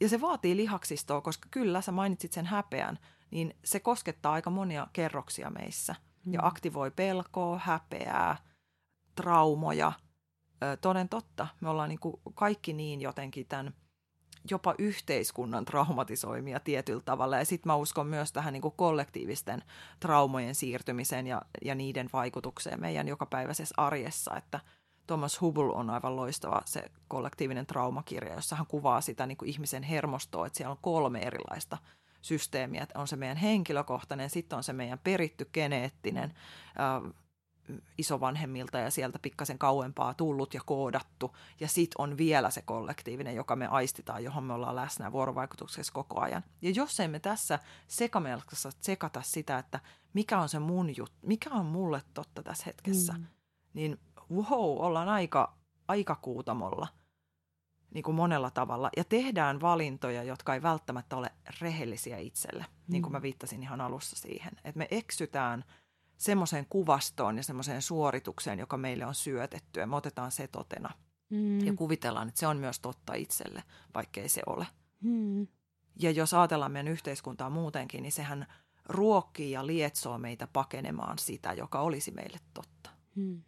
[0.00, 2.98] ja se vaatii lihaksistoa, koska kyllä sä mainitsit sen häpeän,
[3.30, 5.94] niin se koskettaa aika monia kerroksia meissä.
[6.26, 6.46] Ja Mm.
[6.46, 8.36] aktivoi pelkoa, häpeää,
[9.14, 9.92] traumoja.
[10.62, 13.74] Ö, toden totta, me ollaan niin kuin kaikki niin jotenkin tämän
[14.50, 17.36] jopa yhteiskunnan traumatisoimia tietyllä tavalla.
[17.36, 19.62] Ja sitten mä uskon myös tähän niin kuin kollektiivisten
[20.00, 24.60] traumojen siirtymiseen ja, ja niiden vaikutukseen meidän jokapäiväisessä arjessa, että
[25.06, 29.82] Thomas Hubble on aivan loistava se kollektiivinen traumakirja, jossa hän kuvaa sitä niin kuin ihmisen
[29.82, 31.78] hermostoa, että siellä on kolme erilaista
[32.22, 32.82] systeemiä.
[32.82, 36.34] Että on se meidän henkilökohtainen, sitten on se meidän peritty geneettinen,
[36.80, 37.12] äh,
[37.98, 41.36] isovanhemmilta ja sieltä pikkasen kauempaa tullut ja koodattu.
[41.60, 46.20] Ja sitten on vielä se kollektiivinen, joka me aistitaan, johon me ollaan läsnä vuorovaikutuksessa koko
[46.20, 46.44] ajan.
[46.62, 49.80] Ja jos emme tässä sekamelkassa sekata sitä, että
[50.14, 53.26] mikä on se mun juttu, mikä on mulle totta tässä hetkessä, Mm.
[53.74, 55.54] niin wow, ollaan aika,
[55.88, 56.88] aika kuutamolla
[57.94, 58.90] niin kuin monella tavalla.
[58.96, 63.16] Ja tehdään valintoja, jotka ei välttämättä ole rehellisiä itselle, niin kuin Mm.
[63.16, 64.52] mä viittasin ihan alussa siihen.
[64.64, 65.64] Että me eksytään
[66.22, 70.90] semmoiseen kuvastoon ja semmoiseen suoritukseen, joka meille on syötetty, ja me otetaan se totena.
[71.30, 71.66] Mm.
[71.66, 73.62] Ja kuvitellaan, että se on myös totta itselle,
[73.94, 74.66] vaikkei se ole.
[75.00, 75.46] Mm.
[76.00, 78.46] Ja jos ajatellaan meidän yhteiskuntaa muutenkin, niin sehän
[78.88, 82.90] ruokkii ja lietsoo meitä pakenemaan sitä, joka olisi meille totta.
[83.14, 83.42] Mm.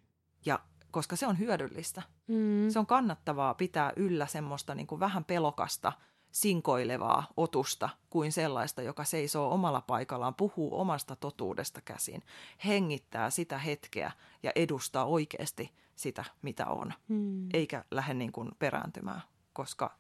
[0.47, 0.61] Ja
[0.91, 2.03] koska se on hyödyllistä.
[2.29, 2.71] Mm.
[2.71, 5.93] Se on kannattavaa pitää yllä semmoista niin kuin vähän pelokasta,
[6.35, 12.23] sinkoilevaa otusta kuin sellaista, joka seisoo omalla paikallaan, puhuu omasta totuudesta käsin,
[12.66, 17.49] hengittää sitä hetkeä ja edustaa oikeasti sitä, mitä on, Mm.
[17.53, 19.20] eikä lähde niin kuin perääntymään,
[19.53, 19.90] koska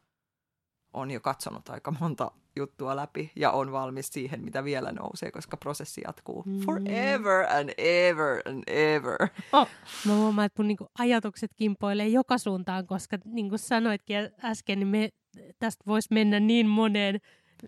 [0.92, 5.56] on jo katsonut aika monta juttua läpi ja on valmis siihen, mitä vielä nousee, koska
[5.56, 6.60] prosessi jatkuu Mm.
[6.60, 9.16] forever and ever and ever.
[10.06, 14.88] Mä huomaan, että mun niinku ajatukset kimpoilee joka suuntaan, koska niin kuin sanoitkin äsken, niin
[14.88, 15.08] me
[15.58, 17.20] tästä voisi mennä niin moneen,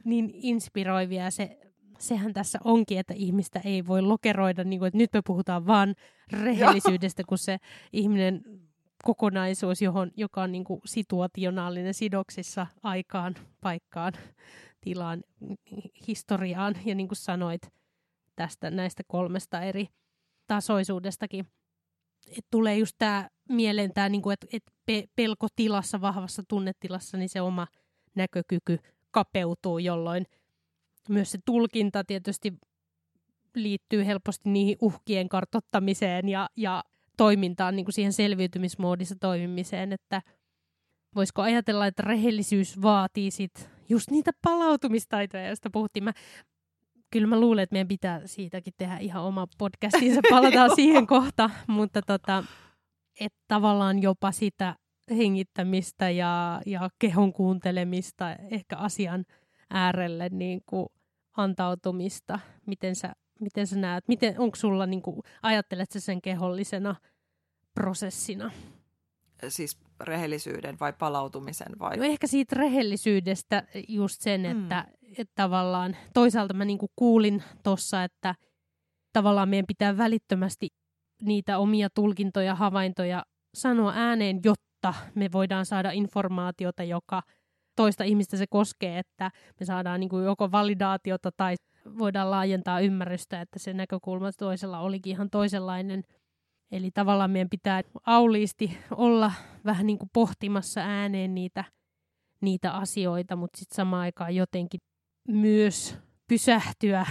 [0.05, 1.31] niin inspiroivia.
[1.31, 1.59] Se,
[1.99, 5.95] sehän tässä onkin, että ihmistä ei voi lokeroida, niin kuin, että nyt me puhutaan vaan
[6.33, 7.59] rehellisyydestä, kun se
[7.93, 8.43] ihminen
[9.05, 14.13] kokonaisuus, johon, joka on niin kuin situationaalinen sidoksissa aikaan, paikkaan,
[14.81, 15.25] tilaan,
[16.09, 16.75] historiaan.
[16.85, 17.63] Ja niin kuin sanoit
[18.37, 19.89] tästä näistä kolmesta eri
[20.47, 21.47] tasoisuudestakin,
[22.31, 27.41] että tulee just tämä mieleen, tää, niinku, että et pe- pelkotilassa, vahvassa tunnetilassa, niin se
[27.41, 27.67] oma
[28.15, 28.79] näkökyky
[29.11, 30.27] kapeutuu, jolloin
[31.09, 32.53] myös se tulkinta tietysti
[33.55, 36.85] liittyy helposti niihin uhkien kartottamiseen ja, ja
[37.17, 40.23] toimintaan, niin kuin siihen selviytymismoodissa toimimiseen, että
[41.15, 46.05] voisiko ajatella, että rehellisyys vaatii sit just niitä palautumistaitoja, joista puhuttiin.
[46.05, 46.13] Mä,
[47.11, 52.03] kyllä mä luulen, että meidän pitää siitäkin tehdä ihan oma podcastinsa, palataan siihen kohta, mutta
[52.03, 52.45] tota,
[53.21, 54.77] että tavallaan jopa sitä
[55.11, 59.25] hengittämistä ja, ja kehon kuuntelemista, ehkä asian
[59.71, 60.87] äärelle niin kuin
[61.37, 66.95] antautumista, miten sä, miten sä näet, miten, onko sulla, niin kuin, ajattelet sä sen kehollisena
[67.75, 68.51] prosessina?
[69.49, 71.97] Siis rehellisyyden vai palautumisen vai?
[71.97, 74.63] No ehkä siitä rehellisyydestä just sen, Mm.
[74.63, 74.87] että,
[75.19, 78.35] että tavallaan toisaalta mä niinku kuulin tuossa, että
[79.13, 80.69] tavallaan meidän pitää välittömästi
[81.23, 87.23] niitä omia tulkintoja, havaintoja sanoa ääneen, jotta me voidaan saada informaatiota, joka
[87.77, 91.55] toista ihmistä se koskee, että me saadaan niinku joko validaatiota tai
[91.99, 96.05] voidaan laajentaa ymmärrystä, että se näkökulma toisella olikin ihan toisenlainen.
[96.73, 99.33] Eli tavallaan meidän pitää auliisti olla
[99.65, 101.65] vähän niin kuin pohtimassa ääneen niitä,
[102.41, 104.81] niitä asioita, mutta sitten samaan aikaan jotenkin
[105.29, 107.07] myös pysähtyä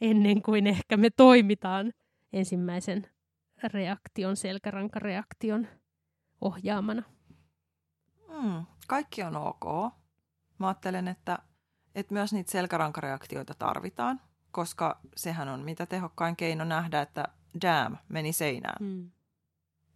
[0.00, 1.92] ennen kuin ehkä me toimitaan
[2.32, 3.06] ensimmäisen
[3.62, 5.66] reaktion, selkärankareaktion
[6.40, 7.02] ohjaamana.
[8.28, 9.92] Mm, kaikki on ok.
[10.58, 11.38] Mä ajattelen, että,
[11.94, 17.24] että myös niitä selkärankareaktioita tarvitaan, koska sehän on mitä tehokkain keino nähdä, että
[17.62, 18.86] damn, meni seinään.
[18.86, 19.10] Mm.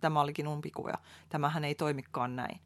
[0.00, 0.94] Tämä olikin umpikuja.
[1.28, 2.60] Tämähän ei toimikaan näin.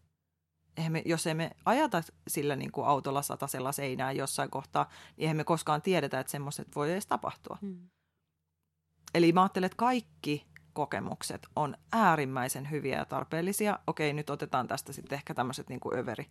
[0.76, 5.37] Eihän me, jos emme ajata sillä niin kuin autolla satasella seinään jossain kohtaa, niin eihän
[5.37, 7.58] me koskaan tiedetä, että semmoiset voi edes tapahtua.
[7.61, 7.88] Mm.
[9.14, 13.78] Eli mä ajattelen, että kaikki kokemukset on äärimmäisen hyviä ja tarpeellisia.
[13.87, 16.26] Okei, nyt otetaan tästä sitten ehkä tämmöiset niin kuin överi.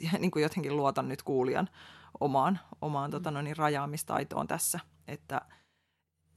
[0.00, 1.68] Ja niin kuin jotenkin luotan nyt kuulijan
[2.20, 4.80] omaan, omaan tota noin, niin rajaamistaitoon tässä.
[5.08, 5.40] Että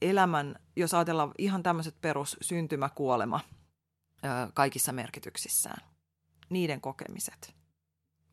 [0.02, 3.40] elämän, jos ajatellaan ihan tämmöiset perus syntymä, kuolema
[4.24, 5.95] ö, kaikissa merkityksissään,
[6.48, 7.54] niiden kokemiset.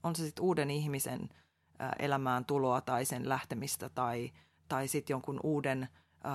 [0.04, 1.30] On se sitten uuden ihmisen
[2.00, 4.32] elämään tuloa tai sen lähtemistä tai,
[4.68, 5.88] tai sitten jonkun uuden
[6.26, 6.30] ö,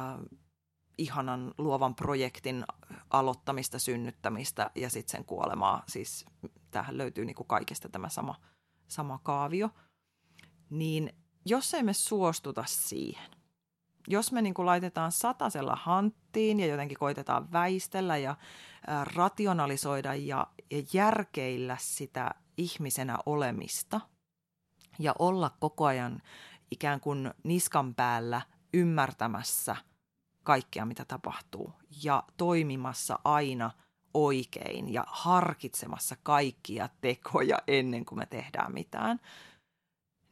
[0.98, 2.64] ihanan luovan projektin
[3.10, 5.82] aloittamista, synnyttämistä ja sitten sen kuolemaa.
[5.88, 6.24] Siis
[6.70, 8.34] tähän löytyy niinku kaikesta tämä sama,
[8.88, 9.70] sama kaavio.
[10.70, 11.12] Niin
[11.44, 13.30] jos emme suostuta siihen,
[14.10, 18.36] jos me niinku laitetaan satasella hanttiin ja jotenkin koitetaan väistellä ja
[19.14, 24.00] rationalisoida ja, ja järkeillä sitä ihmisenä olemista
[24.98, 26.22] ja olla koko ajan
[26.70, 28.42] ikään kuin niskan päällä
[28.74, 29.76] ymmärtämässä
[30.42, 31.72] kaikkea, mitä tapahtuu
[32.04, 33.70] ja toimimassa aina
[34.14, 39.20] oikein ja harkitsemassa kaikkia tekoja ennen kuin me tehdään mitään,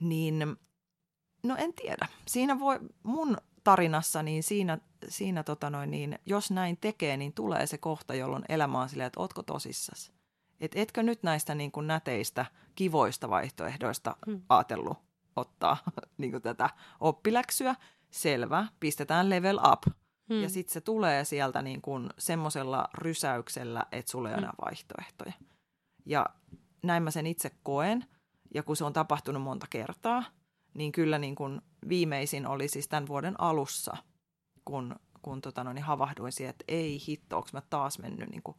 [0.00, 0.56] niin
[1.42, 2.08] no en tiedä.
[2.28, 3.36] Siinä voi, mun
[3.66, 8.44] tarinassa, niin siinä, siinä tota noin, niin jos näin tekee, niin tulee se kohta, jolloin
[8.48, 10.12] elämä on silleen, että ootko tosissas?
[10.61, 14.42] Et etkö nyt näistä niin kuin näteistä, kivoista vaihtoehdoista Mm.
[14.48, 14.98] ajatellut
[15.37, 15.76] ottaa
[16.18, 17.74] niin kuin tätä oppiläksyä?
[18.11, 19.83] Selvä, pistetään level up.
[20.31, 20.42] Mm.
[20.42, 24.44] Ja sitten se tulee sieltä niin kuin semmoisella rysäyksellä, että sulla ei ole Mm.
[24.44, 25.33] enää vaihtoehtoja.
[26.07, 26.26] Ja
[26.83, 28.05] näin mä sen itse koen.
[28.55, 30.24] Ja kun se on tapahtunut monta kertaa,
[30.76, 33.96] niin kyllä niin kuin viimeisin oli siis tämän vuoden alussa,
[34.64, 38.42] kun, kun tota no, niin havahduin siihen, että ei hitto, onko mä taas mennyt niin
[38.42, 38.56] kuin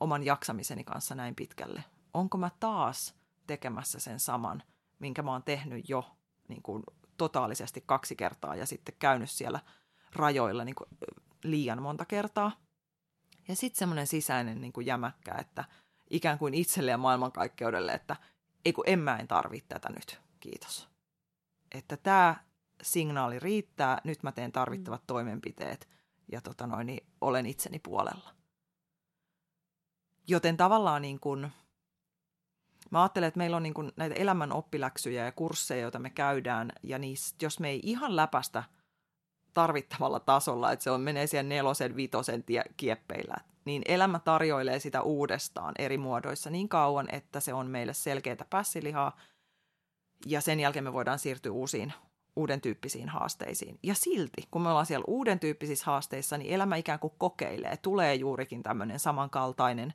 [0.00, 1.84] oman jaksamiseni kanssa näin pitkälle.
[2.14, 3.14] onko mä taas
[3.46, 4.62] tekemässä sen saman,
[4.98, 6.16] minkä mä oon tehnyt jo
[6.48, 6.82] niin kuin,
[7.16, 9.60] totaalisesti kaksi kertaa ja sitten käynyt siellä
[10.12, 10.88] rajoilla niin kuin,
[11.44, 12.52] liian monta kertaa.
[13.48, 15.64] Ja sitten semmoinen sisäinen niin kuin jämäkkä, että
[16.10, 18.16] ikään kuin itselle ja maailmankaikkeudelle, että
[18.64, 20.89] ei kun en mä en tarvitse tätä nyt, kiitos.
[21.74, 22.36] Että tämä
[22.82, 25.06] signaali riittää, nyt mä teen tarvittavat mm.
[25.06, 25.88] toimenpiteet
[26.32, 28.30] ja tota noin, niin olen itseni puolella.
[30.28, 31.52] Joten tavallaan niin kuin,
[32.90, 36.72] mä ajattelen, että meillä on niin kuin näitä elämän oppiläksyjä ja kursseja, joita me käydään,
[36.82, 38.64] ja niistä, jos me ei ihan läpästä
[39.54, 45.02] tarvittavalla tasolla, että se on menee siellä nelosen, vitosen tie, kieppeillä, niin elämä tarjoilee sitä
[45.02, 49.16] uudestaan eri muodoissa niin kauan, että se on meille selkeää pässilihaa,
[50.26, 51.92] ja sen jälkeen me voidaan siirtyä uusiin,
[52.36, 53.78] uuden tyyppisiin haasteisiin.
[53.82, 57.76] Ja silti, kun me ollaan siellä uuden tyyppisissä haasteissa, niin elämä ikään kuin kokeilee.
[57.76, 59.94] Tulee juurikin tämmöinen samankaltainen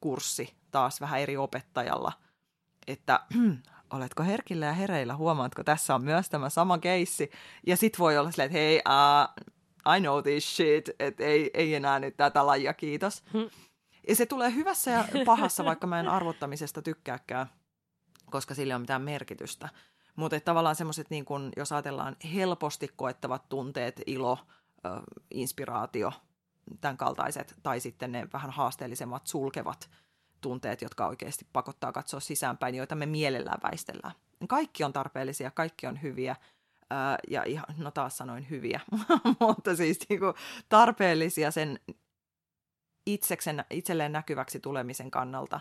[0.00, 2.12] kurssi taas vähän eri opettajalla,
[2.86, 3.20] että
[3.94, 7.30] oletko herkillä ja hereillä, huomaatko, tässä on myös tämä sama keissi.
[7.66, 11.74] Ja sit voi olla silleen, että hei, uh, I know this shit, että ei, ei
[11.74, 13.24] enää nyt tätä lajia, kiitos.
[13.32, 13.50] Hmm.
[14.08, 17.46] Ja se tulee hyvässä ja pahassa, vaikka mä en arvottamisesta tykkääkään,
[18.30, 19.68] koska sillä ei ole mitään merkitystä.
[20.16, 21.24] Mutta tavallaan semmoiset, niin
[21.56, 24.38] jos ajatellaan helposti koettavat tunteet, ilo,
[24.86, 24.88] ö,
[25.30, 26.12] inspiraatio,
[26.80, 29.90] tämän kaltaiset, tai sitten ne vähän haasteellisemmat, sulkevat
[30.40, 34.14] tunteet, jotka oikeasti pakottaa katsoa sisäänpäin, joita me mielellään väistellään.
[34.48, 36.36] Kaikki on tarpeellisia, kaikki on hyviä,
[36.90, 38.80] ää, ja ihan, no taas sanoin hyviä,
[39.40, 40.34] mutta siis niin kuin
[40.68, 41.80] tarpeellisia sen
[43.06, 45.60] itseksen, itselleen näkyväksi tulemisen kannalta.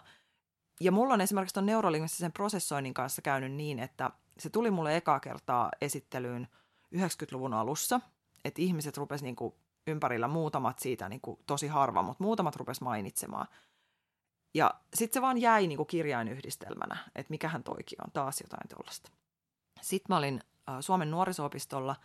[0.81, 5.19] Ja mulla on esimerkiksi tuon neurolingvistisen prosessoinnin kanssa käynyt niin, että se tuli mulle ekaa
[5.19, 6.47] kertaa esittelyyn
[6.95, 8.01] 90-luvun alussa,
[8.45, 9.53] että ihmiset rupes niin kuin
[9.87, 13.47] ympärillä muutamat siitä, niin kuin tosi harva, mutta muutamat rupes mainitsemaan.
[14.53, 19.11] Ja sitten se vaan jäi niin kuin kirjainyhdistelmänä, että mikähän toikin on, taas jotain tuollaista.
[19.81, 20.41] Sitten mä olin
[20.79, 21.95] Suomen nuoriso-opistolla,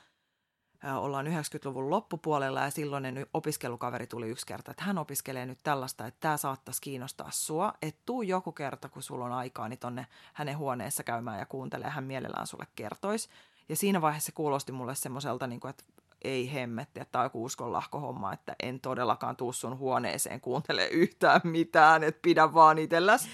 [0.96, 6.20] ollaan 90-luvun loppupuolella ja silloinen opiskelukaveri tuli yksi kerta, että hän opiskelee nyt tällaista, että
[6.20, 10.58] tämä saattaisi kiinnostaa sua, että tuu joku kerta, kun sulla on aikaa, niin tonne hänen
[10.58, 13.28] huoneessa käymään ja kuuntelee, hän mielellään sulle kertoisi.
[13.68, 15.84] Ja siinä vaiheessa se kuulosti mulle semmoiselta, niin kuin, että
[16.22, 21.40] ei hemmetti, että tämä on joku uskonlahkohomma, että en todellakaan tuu sun huoneeseen kuuntele yhtään
[21.44, 23.28] mitään, että pidä vaan itselläs.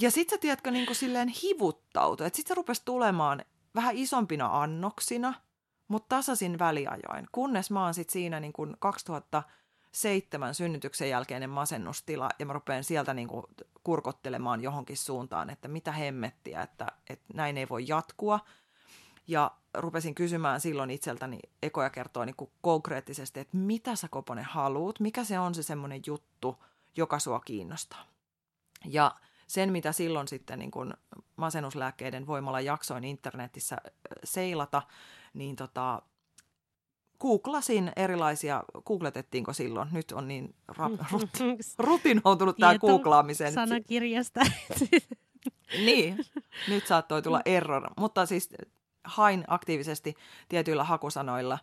[0.00, 4.62] Ja sit sä tiedätkö niin kuin silleen hivuttautua, että sit se rupesi tulemaan vähän isompina
[4.62, 5.34] annoksina,
[5.92, 12.46] mutta tasaisin väliajoin, kunnes mä oon sit siinä niin kuin 2007 synnytyksen jälkeinen masennustila ja
[12.46, 13.46] mä rupean sieltä niin kuin
[13.84, 18.40] kurkottelemaan johonkin suuntaan, että mitä hemmettiä, että, että näin ei voi jatkua–
[19.26, 25.00] ja rupesin kysymään silloin itseltäni ekoja kertoa niin kuin konkreettisesti, että mitä sä Koponen haluut,
[25.00, 26.64] mikä se on se semmoinen juttu,
[26.96, 28.04] joka sua kiinnostaa.
[28.84, 29.14] Ja
[29.46, 30.94] sen, mitä silloin sitten niin kuin
[31.36, 33.76] masennuslääkkeiden voimalla jaksoin internetissä
[34.24, 34.82] seilata,
[35.34, 36.02] niin tota,
[37.20, 41.30] googlasin erilaisia, googletettiinko silloin, nyt on niin ra- rut,
[41.78, 43.52] rutinoutunut tämä googlaamisen.
[43.52, 44.40] Sanakirjasta.
[45.86, 46.18] niin,
[46.68, 48.48] nyt saattoi tulla error, mutta siis
[49.04, 50.14] hain aktiivisesti
[50.48, 51.58] tietyillä hakusanoilla.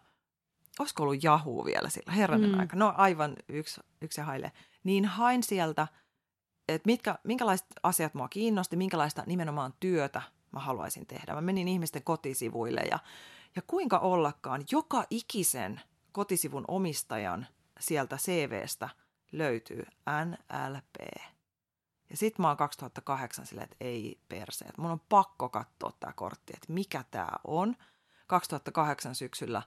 [0.80, 2.60] Olisiko ollut Yahoo vielä sillä herranen mm.
[2.60, 2.76] aika?
[2.76, 4.52] No aivan yksi, yksi haile.
[4.84, 5.88] Niin hain sieltä,
[6.68, 11.34] että mitkä, minkälaiset asiat mua kiinnosti, minkälaista nimenomaan työtä mä haluaisin tehdä.
[11.34, 13.00] Mä menin ihmisten kotisivuille ja,
[13.56, 15.82] ja kuinka ollakaan joka ikisen
[16.12, 17.48] kotisivun omistajan
[17.80, 18.90] sieltä CVstä
[19.32, 19.86] löytyy
[20.26, 21.24] NLP.
[22.10, 24.78] Ja sit mä oon 2008 silleen, että ei perseet.
[24.78, 27.76] Mun on pakko katsoa tää kortti, että mikä tää on.
[28.28, 29.62] 2008 syksyllä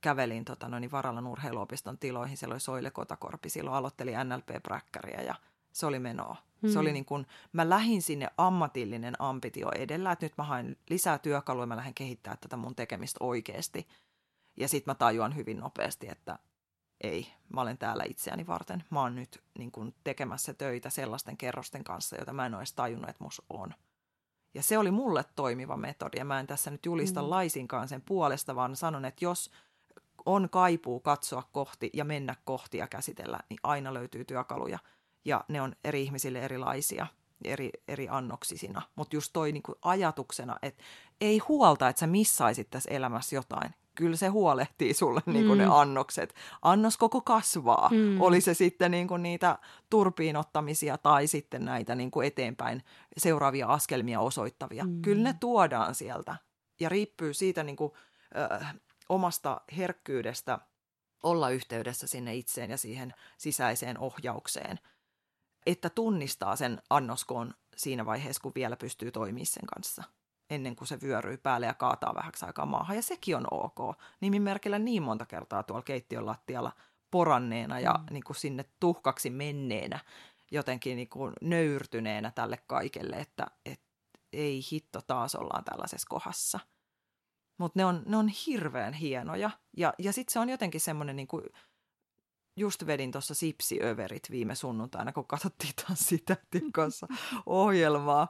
[0.00, 2.36] kävelin tota, noin Varalan urheiluopiston tiloihin.
[2.36, 5.34] Siellä oli Soile Kotakorpi, silloin aloitteli NLP-präkkäriä ja
[5.72, 6.36] se oli menoa.
[6.62, 6.70] Hmm.
[6.70, 11.18] Se oli niin kuin, mä lähin sinne ammatillinen ambitio edellä, että nyt mä haen lisää
[11.18, 13.88] työkaluja, mä lähden kehittää tätä mun tekemistä oikeasti.
[14.56, 16.38] Ja sitten mä tajuan hyvin nopeasti, että
[17.00, 18.84] ei, mä olen täällä itseäni varten.
[18.90, 22.72] Mä oon nyt niin kun, tekemässä töitä sellaisten kerrosten kanssa, joita mä en ole edes
[22.72, 23.74] tajunnut, että mus on.
[24.54, 27.30] Ja se oli mulle toimiva metodi, ja mä en tässä nyt julista mm.
[27.30, 29.50] laisinkaan sen puolesta, vaan sanon, että jos
[30.26, 34.78] on kaipuu katsoa kohti ja mennä kohti ja käsitellä, niin aina löytyy työkaluja.
[35.24, 37.06] Ja ne on eri ihmisille erilaisia,
[37.44, 38.82] eri, eri annoksisina.
[38.96, 40.84] Mutta just toi niin ajatuksena, että
[41.20, 45.58] ei huolta, että sä missaisit tässä elämässä jotain kyllä se huolehtii sulle mm.
[45.58, 46.34] ne annokset.
[46.62, 47.88] Annos koko kasvaa.
[47.92, 48.20] Mm.
[48.20, 49.58] Oli se sitten niin kuin niitä
[49.90, 52.82] turpiinottamisia tai sitten näitä niin kuin eteenpäin
[53.16, 54.84] seuraavia askelmia osoittavia.
[54.84, 55.02] Mm.
[55.02, 56.36] Kyllä ne tuodaan sieltä
[56.80, 57.92] ja riippuu siitä niin kuin,
[58.36, 58.64] ö,
[59.08, 60.58] omasta herkkyydestä
[61.22, 64.78] olla yhteydessä sinne itseen ja siihen sisäiseen ohjaukseen.
[65.66, 70.04] Että tunnistaa sen annoskoon siinä vaiheessa, kun vielä pystyy toimimaan sen kanssa
[70.50, 72.96] ennen kuin se vyöryy päälle ja kaataa vähäksi aikaa maahan.
[72.96, 73.96] Ja sekin on ok.
[74.20, 76.72] Nimimerkillä niin monta kertaa tuolla keittiön lattialla
[77.10, 78.14] poranneena ja mm.
[78.14, 80.00] niin kuin sinne tuhkaksi menneenä,
[80.50, 83.86] jotenkin niin kuin nöyrtyneenä tälle kaikelle, että, että
[84.32, 86.60] ei hitto taas ollaan tällaisessa kohdassa.
[87.58, 89.50] Mutta ne on, ne on hirveän hienoja.
[89.76, 91.44] Ja, ja sitten se on jotenkin semmoinen, niin kuin,
[92.56, 96.36] just vedin tuossa Sipsiöverit viime sunnuntaina, kun katsottiin taas sitä
[96.72, 97.06] kanssa
[97.46, 98.28] ohjelmaa.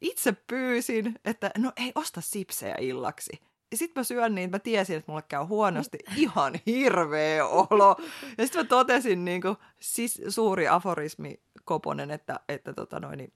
[0.00, 3.32] Itse pyysin, että no ei osta sipsejä illaksi.
[3.70, 5.98] Ja sitten mä syön niin, mä tiesin, että mulle käy huonosti.
[6.16, 7.96] Ihan hirveä olo.
[8.38, 13.32] Ja sitten mä totesin niin kuin, siis suuri aforismi Koponen, että, että tota noin, niin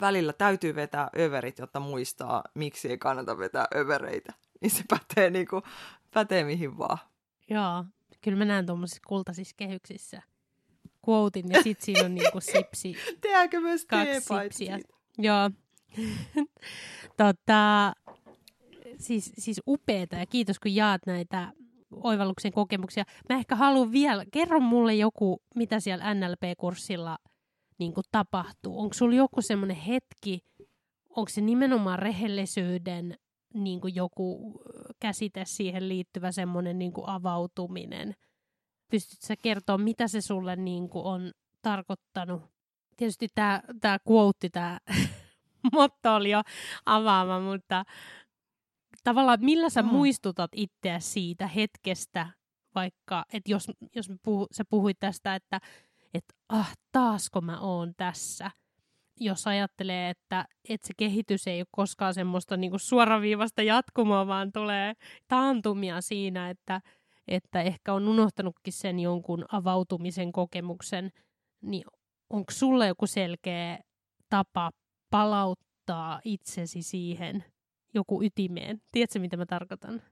[0.00, 4.32] välillä täytyy vetää överit, jotta muistaa, miksi ei kannata vetää övereitä.
[4.60, 5.62] Niin se pätee, niin kuin,
[6.14, 6.98] pätee mihin vaan.
[7.50, 7.84] Joo,
[8.20, 10.22] kyllä mä näen tuommoisissa kultaisissa kehyksissä
[11.08, 12.96] quotein ja sit siinä on niinku sipsi.
[13.20, 14.68] Tehdäänkö myös kaksi
[15.18, 15.50] Joo.
[17.16, 17.92] tota,
[18.98, 21.52] siis, siis upeeta ja kiitos kun jaat näitä
[21.90, 23.04] oivalluksen kokemuksia.
[23.28, 27.18] Mä ehkä haluan vielä, kerro mulle joku, mitä siellä NLP-kurssilla
[27.78, 28.80] niin tapahtuu.
[28.80, 30.40] Onko sulla joku semmoinen hetki,
[31.10, 33.18] onko se nimenomaan rehellisyyden
[33.54, 34.60] niin kuin joku
[35.00, 38.14] käsite siihen liittyvä semmoinen niin avautuminen.
[38.90, 41.32] Pystytkö sä kertoa, mitä se sulle niin kuin on
[41.62, 42.42] tarkoittanut?
[42.96, 44.78] Tietysti tämä tää quote, tämä
[45.72, 46.42] motto oli jo
[46.86, 47.84] avaama, mutta
[49.04, 49.88] tavallaan millä sä mm.
[49.88, 52.26] muistutat itseä siitä hetkestä,
[52.74, 55.60] vaikka, että jos, jos puhu, sä puhuit tästä, että
[56.14, 58.50] että ah, taasko mä oon tässä–
[59.20, 64.52] jos ajattelee, että, että se kehitys ei ole koskaan semmoista niin kuin suoraviivasta jatkumoa, vaan
[64.52, 64.94] tulee
[65.28, 66.80] taantumia siinä, että,
[67.28, 71.10] että ehkä on unohtanutkin sen jonkun avautumisen kokemuksen,
[71.62, 71.84] niin
[72.30, 73.78] onko sulle joku selkeä
[74.28, 74.70] tapa
[75.10, 77.44] palauttaa itsesi siihen
[77.94, 78.82] joku ytimeen?
[78.92, 80.02] Tiedätkö, mitä mä tarkoitan?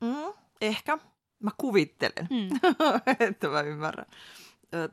[0.00, 0.98] Mm, ehkä.
[1.42, 2.48] Mä kuvittelen, mm.
[3.28, 4.06] että mä ymmärrän.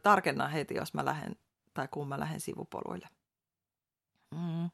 [0.03, 1.35] Tarkenna heti, jos mä lähden
[1.73, 3.07] tai kun mä lähden sivupoluille.
[4.35, 4.69] Mm.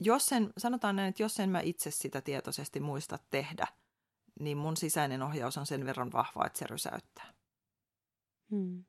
[0.00, 3.66] Jos sen, sanotaan näin, että jos en mä itse sitä tietoisesti muista tehdä,
[4.40, 7.34] niin mun sisäinen ohjaus on sen verran vahva, että se rysäyttää.
[8.50, 8.84] Mm.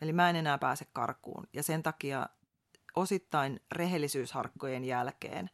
[0.00, 1.46] Eli mä en enää pääse karkuun.
[1.52, 2.26] Ja sen takia
[2.96, 5.50] osittain rehellisyysharkkojen jälkeen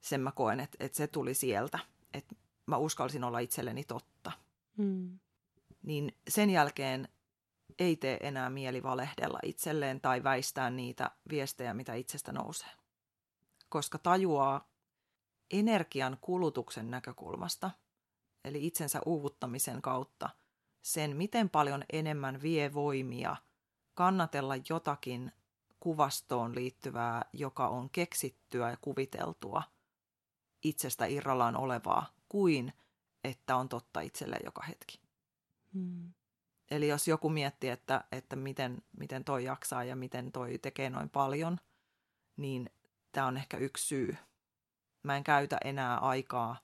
[0.00, 1.78] sen mä koen, että, että se tuli sieltä.
[2.14, 2.34] Että
[2.66, 4.32] mä uskalsin olla itselleni totta.
[4.78, 5.18] Mm.
[5.82, 7.08] Niin sen jälkeen
[7.78, 12.81] ei tee enää mieli valehdella itselleen tai väistää niitä viestejä, mitä itsestä nousee
[13.72, 14.68] koska tajuaa
[15.50, 17.70] energian kulutuksen näkökulmasta,
[18.44, 20.30] eli itsensä uuvuttamisen kautta,
[20.82, 23.36] sen, miten paljon enemmän vie voimia
[23.94, 25.32] kannatella jotakin
[25.80, 29.62] kuvastoon liittyvää, joka on keksittyä ja kuviteltua
[30.62, 32.72] itsestä irrallaan olevaa, kuin
[33.24, 35.00] että on totta itselleen joka hetki.
[35.74, 36.12] Hmm.
[36.70, 41.10] Eli jos joku miettii, että, että miten, miten toi jaksaa ja miten toi tekee noin
[41.10, 41.58] paljon,
[42.36, 42.70] niin
[43.12, 44.16] tämä on ehkä yksi syy.
[45.02, 46.56] Mä en käytä enää aikaa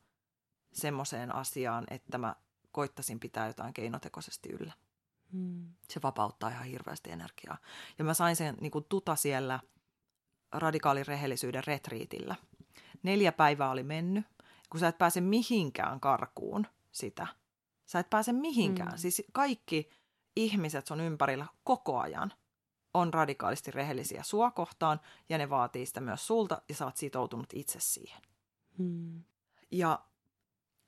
[0.73, 2.37] semmoiseen asiaan, että mä
[2.73, 4.73] koittasin pitää jotain keinotekoisesti yllä.
[5.33, 5.75] Hmm.
[5.89, 7.59] Se vapauttaa ihan hirveästi energiaa.
[7.99, 9.61] Ja mä sain sen niin kuin tuta siellä
[10.53, 12.37] radikaalirehellisyyden retriitillä.
[13.03, 14.27] Neljä päivää oli mennyt,
[14.71, 17.27] kun sä et pääse mihinkään karkuun sitä.
[17.87, 18.89] Sä et pääse mihinkään.
[18.89, 18.99] Hmm.
[18.99, 19.91] Siis kaikki
[20.37, 22.33] ihmiset sun ympärillä koko ajan–
[22.99, 27.47] on radikaalisti rehellisiä sua kohtaan ja ne vaatii sitä myös sulta ja sä oot sitoutunut
[27.53, 28.23] itse siihen.
[28.79, 29.23] Hmm.
[29.71, 30.01] Ja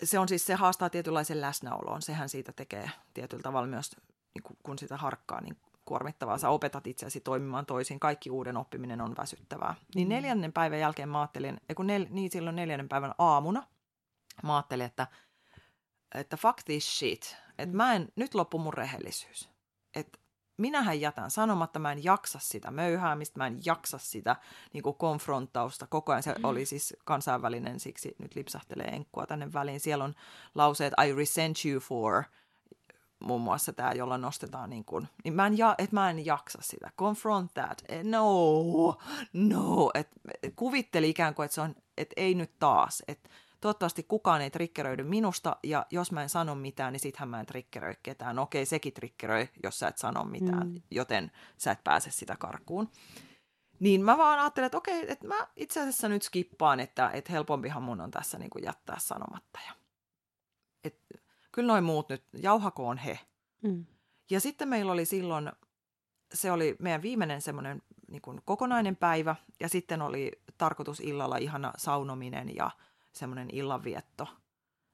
[0.03, 2.03] se on siis, se haastaa tietynlaisen läsnäoloon.
[2.03, 3.97] Sehän siitä tekee tietyllä tavalla myös,
[4.35, 6.39] niin kun sitä harkkaa, niin kuormittavaa.
[6.39, 8.01] Sä opetat itseäsi toimimaan toisin.
[8.01, 9.75] Kaikki uuden oppiminen on väsyttävää.
[9.95, 10.15] Niin hmm.
[10.15, 13.67] neljännen päivän jälkeen mä ajattelin, kun nel, niin silloin neljännen päivän aamuna,
[14.43, 15.07] mä ajattelin, että,
[16.15, 17.37] että fuck this shit.
[17.59, 19.51] Että mä en, nyt loppu mun rehellisyys.
[19.95, 20.19] Että
[20.61, 24.37] minähän jätän sanomatta, mä en jaksa sitä möyhäämistä, mä en jaksa sitä
[24.73, 25.87] niin kuin konfronttausta.
[25.87, 26.45] Koko ajan se mm.
[26.45, 29.81] oli siis kansainvälinen, siksi nyt lipsahtelee enkkua tänne väliin.
[29.81, 30.15] Siellä on
[30.55, 32.25] lauseet I resent you for,
[33.21, 36.59] muun muassa tämä, jolla nostetaan niin kuin, niin mä en, ja, et mä en jaksa
[36.63, 36.91] sitä.
[36.99, 37.83] Confront that.
[37.89, 38.99] Eh, no,
[39.33, 39.91] no.
[39.95, 40.09] Et,
[40.57, 43.03] kuvitteli ikään kuin, että se on, että ei nyt taas.
[43.09, 43.29] Että
[43.61, 47.47] toivottavasti kukaan ei triggeröidy minusta, ja jos mä en sano mitään, niin sittenhän mä en
[47.47, 48.37] triggeröi ketään.
[48.37, 50.83] No okei, sekin triggeröi, jos sä et sano mitään, mm.
[50.91, 52.91] joten sä et pääse sitä karkuun.
[53.81, 57.83] Niin mä vaan ajattelin, että okei, että mä itse asiassa nyt skippaan, että, että helpompihan
[57.83, 59.61] mun on tässä niin kuin jättää sanomatta.
[59.67, 59.73] Ja,
[60.85, 60.97] et,
[61.53, 63.19] kyllä noin muut nyt, jauhakoon he.
[63.63, 63.87] Mm.
[64.31, 65.53] Ja sitten meillä oli silloin,
[66.35, 72.57] se oli meidän viimeinen semmoinen niin kokonainen päivä ja sitten oli tarkoitus illalla ihana saunominen
[72.57, 72.71] ja
[73.13, 74.29] semmoinen illanvietto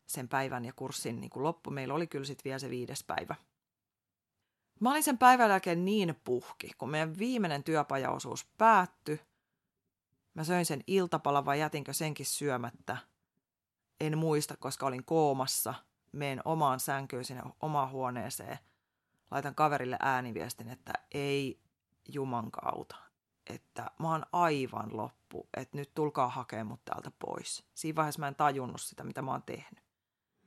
[0.06, 1.70] sen päivän ja kurssin niin kuin loppu.
[1.70, 3.34] Meillä oli kyllä sitten vielä se viides päivä.
[4.80, 9.20] Mä olin sen päivän jälkeen niin puhki, kun meidän viimeinen työpajaosuus päättyi.
[10.34, 12.96] Mä söin sen iltapalan vai jätinkö senkin syömättä.
[14.00, 15.74] En muista, koska olin koomassa.
[16.12, 18.58] Meen omaan sänkyyn sinne omaan huoneeseen.
[19.30, 21.60] Laitan kaverille ääniviestin, että ei
[22.08, 22.96] juman kautta.
[23.46, 25.16] Että mä oon aivan loppu,
[25.56, 27.66] että nyt tulkaa hakemaan mut täältä pois.
[27.74, 29.84] Siinä vaiheessa mä en tajunnut sitä, mitä mä oon tehnyt.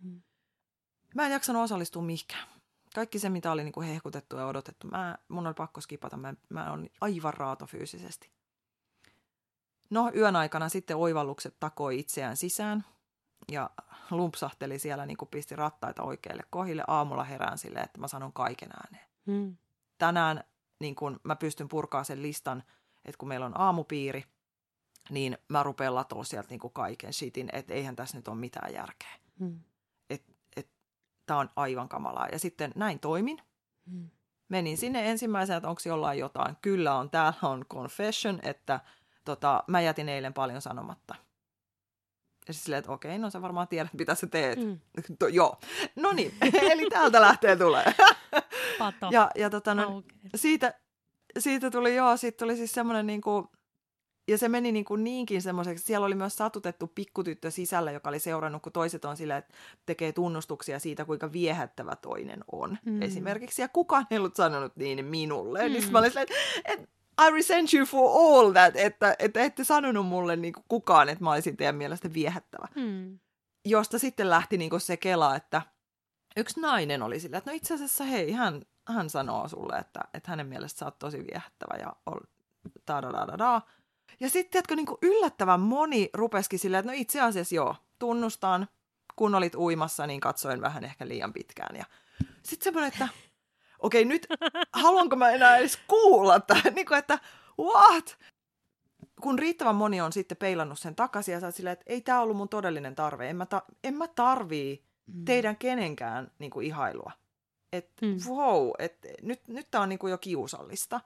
[0.01, 0.21] Hmm.
[1.15, 2.47] Mä en jaksanut osallistua mihinkään.
[2.95, 6.17] Kaikki se, mitä oli niin kuin hehkutettu ja odotettu, mä, mun oli pakko skipata.
[6.17, 8.32] Mä, mä oon aivan raato fyysisesti.
[9.89, 12.86] No, yön aikana sitten oivallukset takoi itseään sisään
[13.51, 13.69] ja
[14.11, 16.84] lumpsahteli siellä, niin kuin pisti rattaita oikeille kohille.
[16.88, 19.09] Aamulla herään silleen, että mä sanon kaiken ääneen.
[19.25, 19.57] Hmm.
[19.97, 20.43] Tänään
[20.80, 22.63] niin kun mä pystyn purkaa sen listan,
[23.05, 24.25] että kun meillä on aamupiiri,
[25.10, 28.74] niin mä rupean latoa sieltä niin kuin kaiken shitin, että eihän tässä nyt ole mitään
[28.74, 29.12] järkeä.
[29.39, 29.60] Hmm.
[30.10, 30.70] Että et,
[31.26, 32.28] tämä on aivan kamalaa.
[32.32, 33.41] Ja sitten näin toimin.
[33.91, 34.10] Hmm.
[34.49, 36.55] Menin sinne ensimmäisenä, että onko jollain jotain.
[36.62, 38.80] Kyllä on, täällä on confession, että
[39.26, 41.16] tota, mä jätin eilen paljon sanomatta.
[42.47, 44.60] Ja siis silleen, että okei, no sä varmaan tiedät, mitä sä teet.
[44.60, 44.80] Mm.
[45.20, 45.60] To, joo.
[45.95, 46.34] No niin,
[46.72, 47.93] eli täältä lähtee tulee.
[48.80, 49.10] Pato.
[49.12, 50.03] Ja, ja tota, no,
[50.36, 50.74] siitä,
[51.39, 53.47] siitä tuli, joo, siitä tuli siis semmoinen niin kuin,
[54.30, 58.19] ja se meni niin kuin niinkin semmoiseksi, siellä oli myös satutettu pikkutyttö sisällä, joka oli
[58.19, 59.53] seurannut, kun toiset on sillä, että
[59.86, 62.77] tekee tunnustuksia siitä, kuinka viehättävä toinen on.
[62.86, 63.01] Mm.
[63.01, 65.67] Esimerkiksi, ja kukaan ei ollut sanonut niin minulle.
[65.67, 65.73] Mm.
[65.73, 66.88] Niin mä olin silleen, että, että
[67.27, 71.23] I resent you for all that, että, että ette sanonut mulle niin kuin kukaan, että
[71.23, 72.67] mä olisin teidän mielestä viehättävä.
[72.75, 73.19] Mm.
[73.65, 75.61] Josta sitten lähti niin kuin se kela, että
[76.38, 80.32] yksi nainen oli sillä, että no itse asiassa hei, hän, hän sanoo sulle, että, että
[80.32, 82.19] hänen mielestä sä oot tosi viehättävä ja ol,
[82.88, 83.61] da da da da da.
[84.20, 88.67] Ja sitten, tiedätkö, niin kuin yllättävän moni rupeski silleen, että no itse asiassa joo, tunnustan,
[89.15, 91.76] kun olit uimassa, niin katsoin vähän ehkä liian pitkään.
[91.76, 91.86] Ja
[92.43, 93.07] sitten semmoinen, että
[93.80, 94.28] okei nyt
[94.74, 97.20] haluanko mä enää edes kuulla tätä, niin kuin, että
[97.59, 98.17] what?
[99.22, 102.38] Kun riittävän moni on sitten peilannut sen takaisin ja sä silleen, että ei tämä ollut
[102.38, 105.26] mun todellinen tarve, en mä, ta- en mä tarvii mm.
[105.26, 107.11] teidän kenenkään niin kuin, ihailua.
[107.74, 108.17] Että mm.
[108.28, 111.01] wow, et, nyt, nyt tämä on niin kuin, jo kiusallista.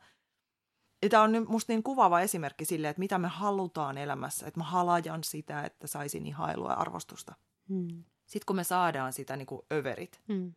[1.04, 4.64] Ja tämä on musta niin kuvaava esimerkki sille, että mitä me halutaan elämässä, että mä
[4.64, 7.36] halajan sitä, että saisin ihailua ja arvostusta.
[7.70, 8.04] Mm.
[8.26, 10.54] Sitten kun me saadaan sitä niin kuin överit, mm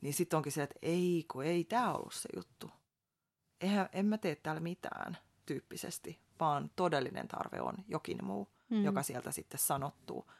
[0.00, 2.70] niin sitten onkin se, että ei kun ei tämä ollut se juttu.
[3.60, 8.84] Eihän, en mä tee täällä mitään tyyppisesti, vaan todellinen tarve on jokin muu, mm.
[8.84, 10.30] joka sieltä sitten sanottuu.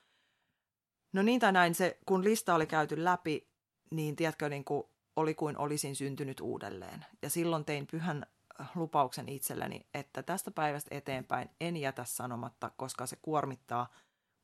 [1.13, 3.49] No niin tai näin, se, kun lista oli käyty läpi,
[3.91, 4.85] niin tiedätkö, niin kuin
[5.17, 7.05] oli kuin olisin syntynyt uudelleen.
[7.23, 8.27] Ja silloin tein pyhän
[8.75, 13.89] lupauksen itselleni, että tästä päivästä eteenpäin en jätä sanomatta, koska se kuormittaa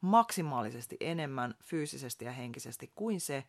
[0.00, 3.44] maksimaalisesti enemmän fyysisesti ja henkisesti kuin se,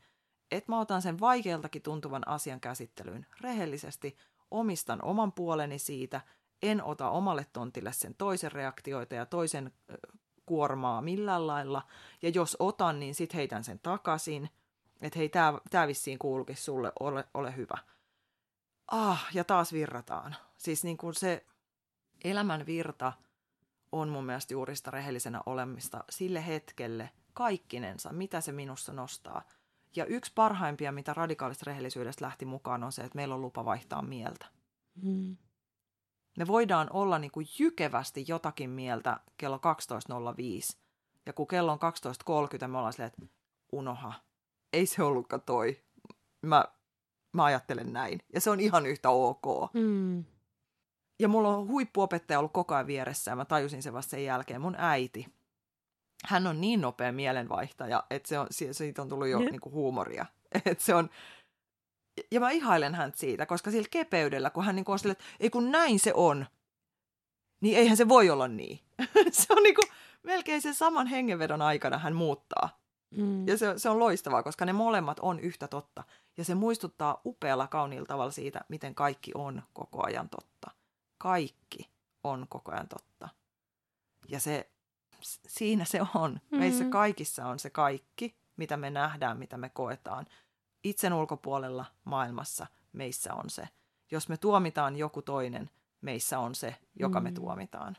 [0.51, 4.18] että mä otan sen vaikealtakin tuntuvan asian käsittelyyn rehellisesti,
[4.51, 6.22] omistan oman puoleni siitä,
[6.61, 9.72] en ota omalle tontille sen toisen reaktioita ja toisen
[10.45, 11.82] kuormaa millään lailla.
[12.22, 14.49] Ja jos otan, niin sit heitän sen takaisin,
[15.01, 15.30] että hei,
[15.70, 17.78] tää vissiin kuulukin sulle, ole, ole hyvä.
[18.88, 20.36] Ah, ja taas virrataan.
[20.66, 21.45] Siis niin kuin se
[22.24, 23.13] elämän virta
[23.91, 29.41] on mun mielestä juuri sitä rehellisenä olemista sille hetkelle, kaikkinensa, mitä se minussa nostaa–
[29.95, 34.01] ja yksi parhaimpia, mitä radikaalista rehellisyydestä lähti mukaan, on se, että meillä on lupa vaihtaa
[34.01, 34.45] mieltä.
[35.01, 35.38] Mm.
[36.38, 40.78] Me voidaan olla niin kuin jykevästi jotakin mieltä kello 12.05.
[41.26, 41.80] Ja kun kello on
[42.61, 43.36] 12.30, me ollaan silleen, että
[43.72, 44.13] unoha,
[44.74, 45.84] ei se ollutkaan toi.
[46.41, 46.66] Mä,
[47.34, 48.20] mä ajattelen näin.
[48.34, 49.74] Ja se on ihan yhtä ok.
[49.74, 50.26] Mm.
[51.20, 54.61] Ja mulla on huippuopettaja ollut koko ajan vieressä ja mä tajusin sen vasta sen jälkeen.
[54.61, 55.28] Mun äiti,
[56.26, 60.26] hän on niin nopea mielenvaihtaja, että se on, siitä on tullut jo niin kuin huumoria.
[60.66, 61.09] Että se on,
[62.32, 65.24] ja mä ihailen häntä siitä, koska sillä kepeydellä, kun hän niin kuin on sille, että
[65.39, 66.45] ei kun näin se on,
[67.61, 68.80] niin eihän se voi olla niin.
[69.32, 69.88] se on niin kuin,
[70.24, 72.80] melkein sen saman hengenvedon aikana hän muuttaa.
[73.18, 73.47] Mm.
[73.47, 76.03] Ja se, se on loistavaa, koska ne molemmat on yhtä totta.
[76.38, 80.72] Ja se muistuttaa upealla kauniilla tavalla siitä, miten kaikki on koko ajan totta.
[81.18, 81.89] Kaikki
[82.24, 83.30] on koko ajan totta.
[84.28, 84.72] Ja se
[85.47, 86.32] siinä se on.
[86.32, 86.57] Mm-hmm.
[86.57, 90.26] Meissä kaikissa on se kaikki, mitä me nähdään, mitä me koetaan.
[90.84, 93.70] Itsen ulkopuolella maailmassa meissä on se.
[94.11, 95.70] Jos me tuomitaan joku toinen,
[96.01, 97.34] meissä on se, joka mm-hmm.
[97.34, 97.97] me tuomitaan.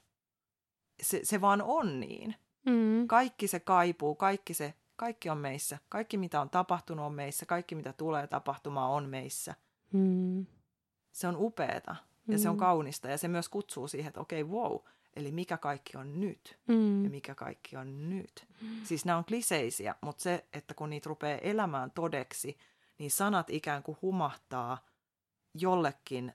[1.02, 2.34] Se, se vaan on niin.
[2.66, 3.06] Mm-hmm.
[3.06, 5.78] Kaikki se kaipuu, kaikki se, kaikki on meissä.
[5.88, 9.54] Kaikki mitä on tapahtunut on meissä, kaikki mitä tulee tapahtumaan on meissä.
[9.92, 10.46] Mm-hmm.
[11.12, 11.96] Se on upeeta.
[12.28, 12.58] Ja se on Mm.
[12.60, 14.76] kaunista ja se myös kutsuu siihen, että okei, wow,
[15.16, 17.04] eli mikä kaikki on nyt Mm.
[17.04, 18.46] ja mikä kaikki on nyt.
[18.84, 22.58] Siis nämä on kliseisiä, mutta se, että kun niitä rupeaa elämään todeksi,
[22.98, 24.78] niin sanat ikään kuin humahtaa
[25.54, 26.32] jollekin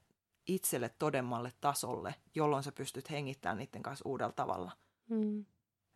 [0.47, 4.71] itselle todemmalle tasolle, jolloin sä pystyt hengittämään niiden kanssa uudella tavalla.
[5.09, 5.45] Mm.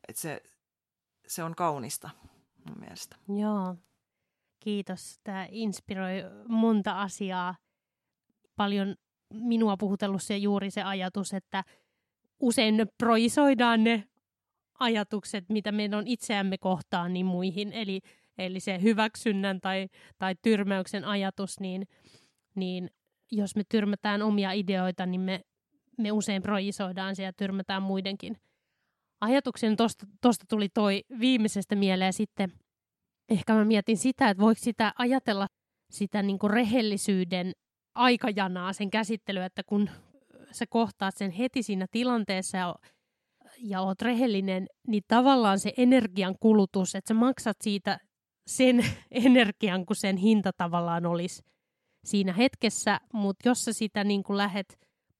[0.07, 0.43] Et se,
[1.27, 2.09] se on kaunista
[2.67, 3.15] mun mielestä.
[3.39, 3.75] Joo,
[4.59, 5.19] kiitos.
[5.23, 7.55] Tämä inspiroi monta asiaa.
[8.55, 8.95] Paljon
[9.34, 11.63] minua puhutellut se juuri se ajatus, että
[12.39, 14.03] usein projisoidaan ne
[14.80, 17.73] ajatukset, mitä meidän on itseämme kohtaan, niin muihin.
[17.73, 18.01] Eli,
[18.38, 21.88] eli se hyväksynnän tai, tai tyrmäyksen ajatus, niin,
[22.55, 22.89] niin
[23.32, 25.41] jos me tyrmätään omia ideoita, niin me,
[25.97, 28.38] me usein projisoidaan se ja tyrmätään muidenkin
[29.21, 29.76] ajatuksen.
[29.76, 32.51] Tosta, tosta tuli toi viimeisestä mieleen sitten–
[33.30, 35.47] ehkä mä mietin sitä, että voiko sitä ajatella
[35.91, 37.51] sitä niin kuin rehellisyyden
[37.95, 39.89] aikajanaa, sen käsittelyä, että kun
[40.51, 42.75] sä kohtaat sen heti siinä tilanteessa ja,
[43.59, 47.99] ja oot rehellinen, niin tavallaan se energian kulutus, että sä maksat siitä
[48.47, 51.43] sen energian, kun sen hinta tavallaan olisi
[52.05, 54.79] siinä hetkessä, mutta jos sä sitä niin kuin lähet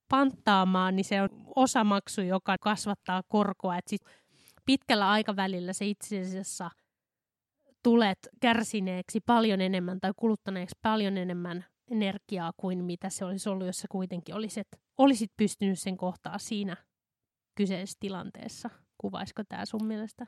[0.10, 3.78] panttaamaan, niin se on osamaksu, joka kasvattaa korkoa.
[3.78, 4.02] Et sit
[4.66, 6.70] pitkällä aikavälillä se itse asiassa–
[7.86, 13.78] tulet kärsineeksi paljon enemmän tai kuluttaneeksi paljon enemmän energiaa kuin mitä se olisi ollut, jos
[13.78, 14.68] sä kuitenkin olisit,
[14.98, 16.78] olisit pystynyt sen kohtaa siinä
[17.56, 18.70] kyseisessä tilanteessa.
[18.98, 20.28] Kuvaisiko tämä sun mielestä?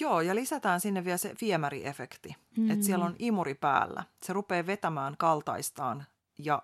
[0.00, 2.70] Joo, ja lisätään sinne vielä se viemäriefekti, mm.
[2.70, 4.04] että siellä on imuri päällä.
[4.22, 6.06] Se rupeaa vetämään kaltaistaan
[6.38, 6.62] ja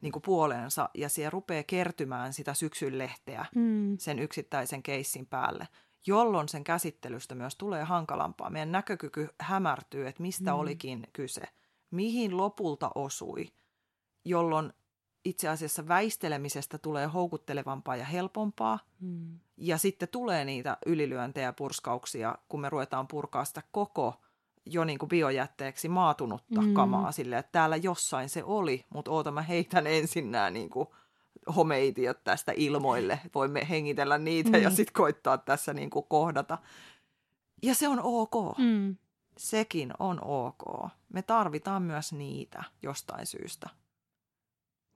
[0.00, 3.98] niin kuin puoleensa, ja siellä rupeaa kertymään sitä syksyn lehteä mm.
[3.98, 5.68] sen yksittäisen keissin päälle
[6.06, 8.50] jolloin sen käsittelystä myös tulee hankalampaa.
[8.50, 10.58] Meidän näkökyky hämärtyy, että mistä mm.
[10.58, 11.42] olikin kyse,
[11.90, 13.48] mihin lopulta osui,
[14.24, 14.72] jolloin
[15.24, 18.78] itse asiassa väistelemisestä tulee houkuttelevampaa ja helpompaa.
[19.00, 19.38] Mm.
[19.56, 24.20] Ja sitten tulee niitä ylilyöntejä ja purskauksia, kun me ruvetaan purkaa sitä koko
[24.66, 26.74] jo niin kuin biojätteeksi maatunutta mm.
[26.74, 30.88] kamaa sille, että täällä jossain se oli, mutta oota mä heitän ensin nämä niin kuin
[31.56, 33.20] homeitiot tästä ilmoille.
[33.34, 34.62] Voimme hengitellä niitä mm.
[34.62, 36.58] ja sitten koittaa tässä niin kuin kohdata.
[37.62, 38.58] Ja se on ok.
[38.58, 38.96] Mm.
[39.36, 40.90] Sekin on ok.
[41.08, 43.70] Me tarvitaan myös niitä jostain syystä.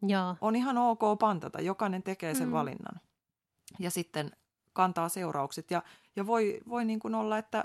[0.06, 0.36] Ja.
[0.40, 1.60] On ihan ok pantata.
[1.60, 2.52] Jokainen tekee sen mm.
[2.52, 3.00] valinnan.
[3.78, 4.30] Ja sitten
[4.72, 5.70] kantaa seuraukset.
[5.70, 5.82] Ja,
[6.16, 7.64] ja voi, voi niin kuin olla, että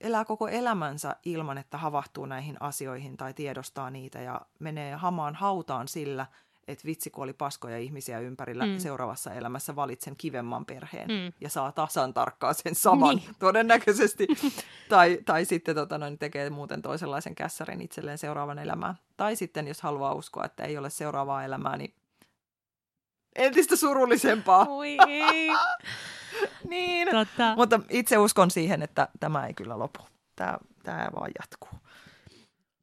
[0.00, 5.88] elää koko elämänsä ilman, että havahtuu näihin asioihin tai tiedostaa niitä ja menee hamaan hautaan
[5.88, 6.26] sillä–
[6.72, 8.78] että vitsi kun oli paskoja ihmisiä ympärillä, mm.
[8.78, 11.32] seuraavassa elämässä valitsen kivemman perheen mm.
[11.40, 13.34] ja saa tasan tarkkaan sen saman niin.
[13.38, 14.26] todennäköisesti.
[14.88, 18.94] tai, tai sitten tota, noin, tekee muuten toisenlaisen kässärin itselleen seuraavan elämään.
[19.16, 21.94] Tai sitten jos haluaa uskoa, että ei ole seuraavaa elämää, niin
[23.36, 24.66] entistä surullisempaa.
[24.68, 25.50] Oi ei.
[26.68, 27.54] niin, Totta.
[27.56, 30.00] mutta itse uskon siihen, että tämä ei kyllä lopu.
[30.36, 31.80] Tämä, tämä vaan jatkuu.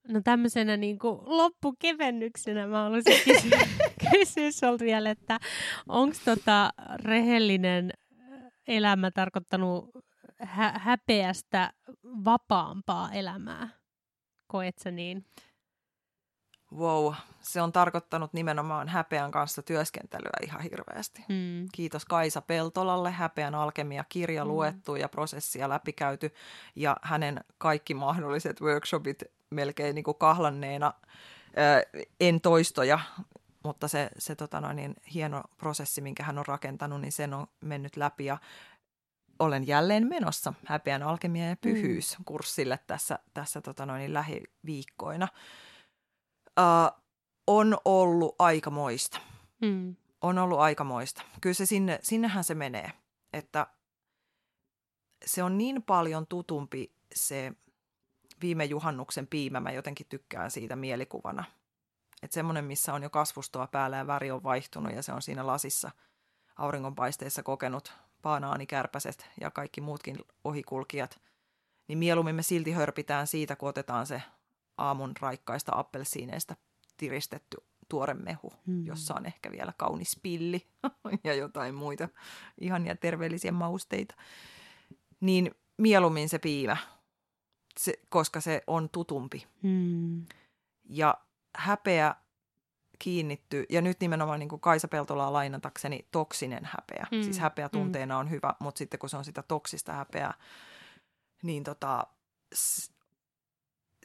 [0.07, 3.59] No tämmöisenä niin kuin loppukevennyksenä mä haluaisin kysyä,
[4.11, 5.39] kysyä sulta vielä, että
[5.87, 6.69] onko tota
[7.03, 7.91] rehellinen
[8.67, 9.89] elämä tarkoittanut
[10.41, 13.69] hä- häpeästä vapaampaa elämää?
[14.47, 15.25] Koet sä niin?
[16.75, 21.25] Wow, se on tarkoittanut nimenomaan häpeän kanssa työskentelyä ihan hirveästi.
[21.29, 21.67] Mm.
[21.71, 24.49] Kiitos Kaisa Peltolalle, häpeän alkemia kirja mm.
[24.49, 26.33] luettu ja prosessia läpikäyty
[26.75, 30.93] ja hänen kaikki mahdolliset workshopit melkein niin kuin kahlanneena,
[32.19, 32.99] en toistoja,
[33.63, 37.47] mutta se, se tota noin, niin hieno prosessi, minkä hän on rakentanut, niin sen on
[37.61, 38.37] mennyt läpi ja
[39.39, 45.27] olen jälleen menossa häpeän alkemia ja pyhyys kurssille tässä, tässä tota noin, niin lähiviikkoina.
[46.59, 47.01] Uh,
[47.47, 49.19] on ollut aikamoista.
[49.61, 49.95] Mm.
[50.21, 51.21] On ollut aikamoista.
[51.41, 52.91] Kyllä se sinne, sinnehän se menee,
[53.33, 53.67] että
[55.25, 57.53] se on niin paljon tutumpi se
[58.41, 61.43] viime juhannuksen piimä, mä jotenkin tykkään siitä mielikuvana.
[62.23, 65.47] Että semmoinen, missä on jo kasvustoa päällä ja väri on vaihtunut ja se on siinä
[65.47, 65.91] lasissa
[66.55, 71.21] auringonpaisteessa kokenut baanaanikärpäset ja kaikki muutkin ohikulkijat,
[71.87, 74.21] niin mieluummin me silti hörpitään siitä, kun otetaan se
[74.77, 76.55] aamun raikkaista appelsiineista
[76.97, 77.57] tiristetty
[77.89, 78.85] tuore mehu, mm.
[78.85, 80.67] jossa on ehkä vielä kaunis pilli
[81.23, 82.09] ja jotain muita
[82.61, 84.15] ihania terveellisiä mausteita.
[85.19, 86.77] Niin mieluummin se piimä
[87.79, 89.47] se, koska se on tutumpi.
[89.61, 90.25] Mm.
[90.89, 91.17] Ja
[91.55, 92.15] häpeä
[92.99, 97.07] kiinnittyy, ja nyt nimenomaan niin kuin Kaisa Peltolaa lainatakseni toksinen häpeä.
[97.11, 97.23] Mm.
[97.23, 98.19] Siis häpeä tunteena mm.
[98.19, 100.33] on hyvä, mutta sitten kun se on sitä toksista häpeää,
[101.43, 102.07] niin tota,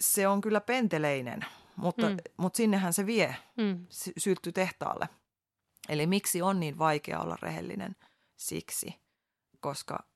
[0.00, 1.44] se on kyllä penteleinen,
[1.76, 2.16] mutta, mm.
[2.36, 3.86] mutta sinnehän se vie, mm.
[3.90, 5.08] sy- tehtaalle.
[5.88, 7.96] Eli miksi on niin vaikea olla rehellinen?
[8.36, 9.00] Siksi,
[9.60, 10.11] koska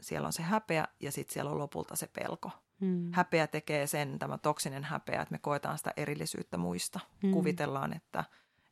[0.00, 2.50] siellä on se häpeä ja sitten siellä on lopulta se pelko.
[2.80, 3.10] Mm.
[3.12, 7.00] Häpeä tekee sen, tämä toksinen häpeä, että me koetaan sitä erillisyyttä muista.
[7.22, 7.32] Mm.
[7.32, 8.24] Kuvitellaan, että,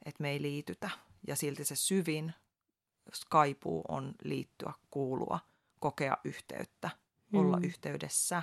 [0.04, 0.90] että me ei liitytä.
[1.26, 2.34] Ja silti se syvin
[3.28, 5.38] kaipuu on liittyä, kuulua,
[5.78, 6.90] kokea yhteyttä,
[7.32, 7.38] mm.
[7.38, 8.42] olla yhteydessä.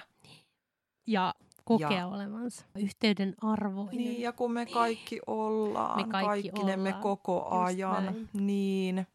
[1.07, 1.33] Ja
[1.63, 3.97] kokea ja, olevansa yhteyden arvoinen.
[3.97, 7.03] Niin, ja kun me kaikki ollaan, me kaikki kaikkinemme ollaan.
[7.03, 8.29] koko ajan.
[8.33, 9.07] Niin.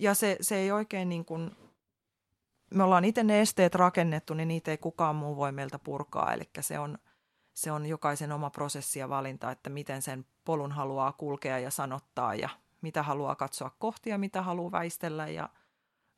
[0.00, 1.50] Ja se, se ei oikein niin kuin,
[2.74, 6.32] me ollaan itse ne esteet rakennettu, niin niitä ei kukaan muu voi meiltä purkaa.
[6.32, 6.98] Eli se on,
[7.52, 12.34] se on jokaisen oma prosessi ja valinta, että miten sen polun haluaa kulkea ja sanottaa
[12.34, 12.48] ja
[12.80, 15.48] mitä haluaa katsoa kohti ja mitä haluaa väistellä ja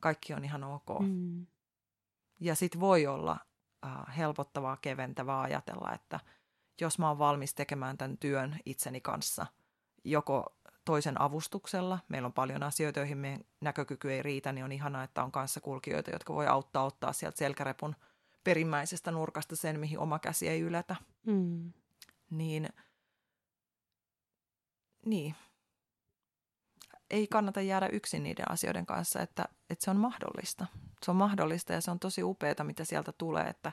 [0.01, 0.99] kaikki on ihan ok.
[0.99, 1.45] Mm.
[2.39, 3.37] Ja sitten voi olla
[3.85, 6.19] äh, helpottavaa, keventävää ajatella, että
[6.81, 9.45] jos mä oon valmis tekemään tämän työn itseni kanssa,
[10.03, 10.54] joko
[10.85, 15.23] toisen avustuksella, meillä on paljon asioita, joihin meidän näkökyky ei riitä, niin on ihanaa, että
[15.23, 17.95] on kanssa kulkijoita, jotka voi auttaa ottaa sieltä selkärepun
[18.43, 20.95] perimmäisestä nurkasta sen, mihin oma käsi ei yletä.
[21.25, 21.73] Mm.
[22.29, 22.69] Niin,
[25.05, 25.35] niin,
[27.09, 30.65] ei kannata jäädä yksin niiden asioiden kanssa, että, että se on mahdollista.
[31.03, 33.71] Se on mahdollista ja se on tosi upeaa, mitä sieltä tulee, että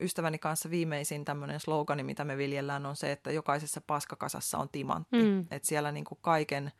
[0.00, 5.22] ystäväni kanssa viimeisin tämmöinen slogani, mitä me viljellään, on se, että jokaisessa paskakasassa on timantti.
[5.22, 5.40] Mm.
[5.40, 6.72] Että siellä niin kuin kaiken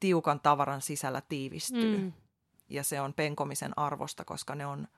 [0.00, 1.98] tiukan tavaran sisällä tiivistyy.
[1.98, 2.12] Mm.
[2.68, 4.88] Ja se on penkomisen arvosta, koska ne on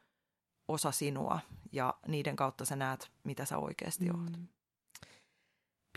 [0.69, 1.41] osa sinua
[1.73, 4.25] ja niiden kautta sä näet, mitä sä oikeasti mm.
[4.25, 4.33] oot.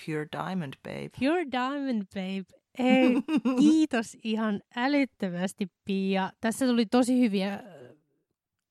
[0.06, 1.10] Pure diamond, babe.
[1.20, 2.66] Pure diamond, babe.
[2.80, 3.16] Hei,
[3.60, 6.32] kiitos ihan älyttömästi Pia.
[6.42, 7.64] Tässä tuli tosi hyviä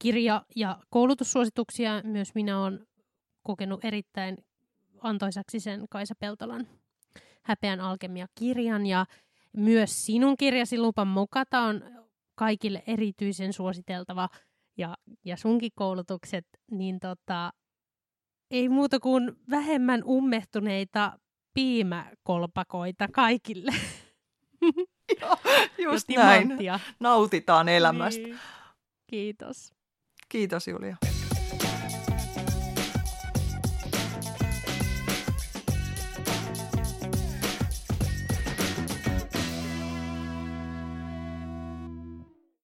[0.05, 2.03] kirja- ja koulutussuosituksia.
[2.05, 2.87] Myös minä olen
[3.43, 4.37] kokenut erittäin
[5.01, 6.67] antoisaksi sen Kaisa Peltolan
[7.43, 8.87] Häpeän alkemia-kirjan.
[8.87, 9.07] Ja
[9.57, 11.83] myös sinun kirjasi Lupan mukata on
[12.35, 14.29] kaikille erityisen suositeltava.
[14.77, 17.53] Ja, ja sunkin koulutukset, niin tota,
[18.51, 21.19] ei muuta kuin vähemmän ummehtuneita
[21.55, 23.73] piimäkolpakoita kaikille.
[25.21, 25.37] Joo,
[25.79, 26.49] just näin.
[27.01, 28.23] Nautitaan elämästä.
[28.23, 28.39] Niin.
[29.07, 29.75] Kiitos.
[30.35, 31.14] Kiitos Julia.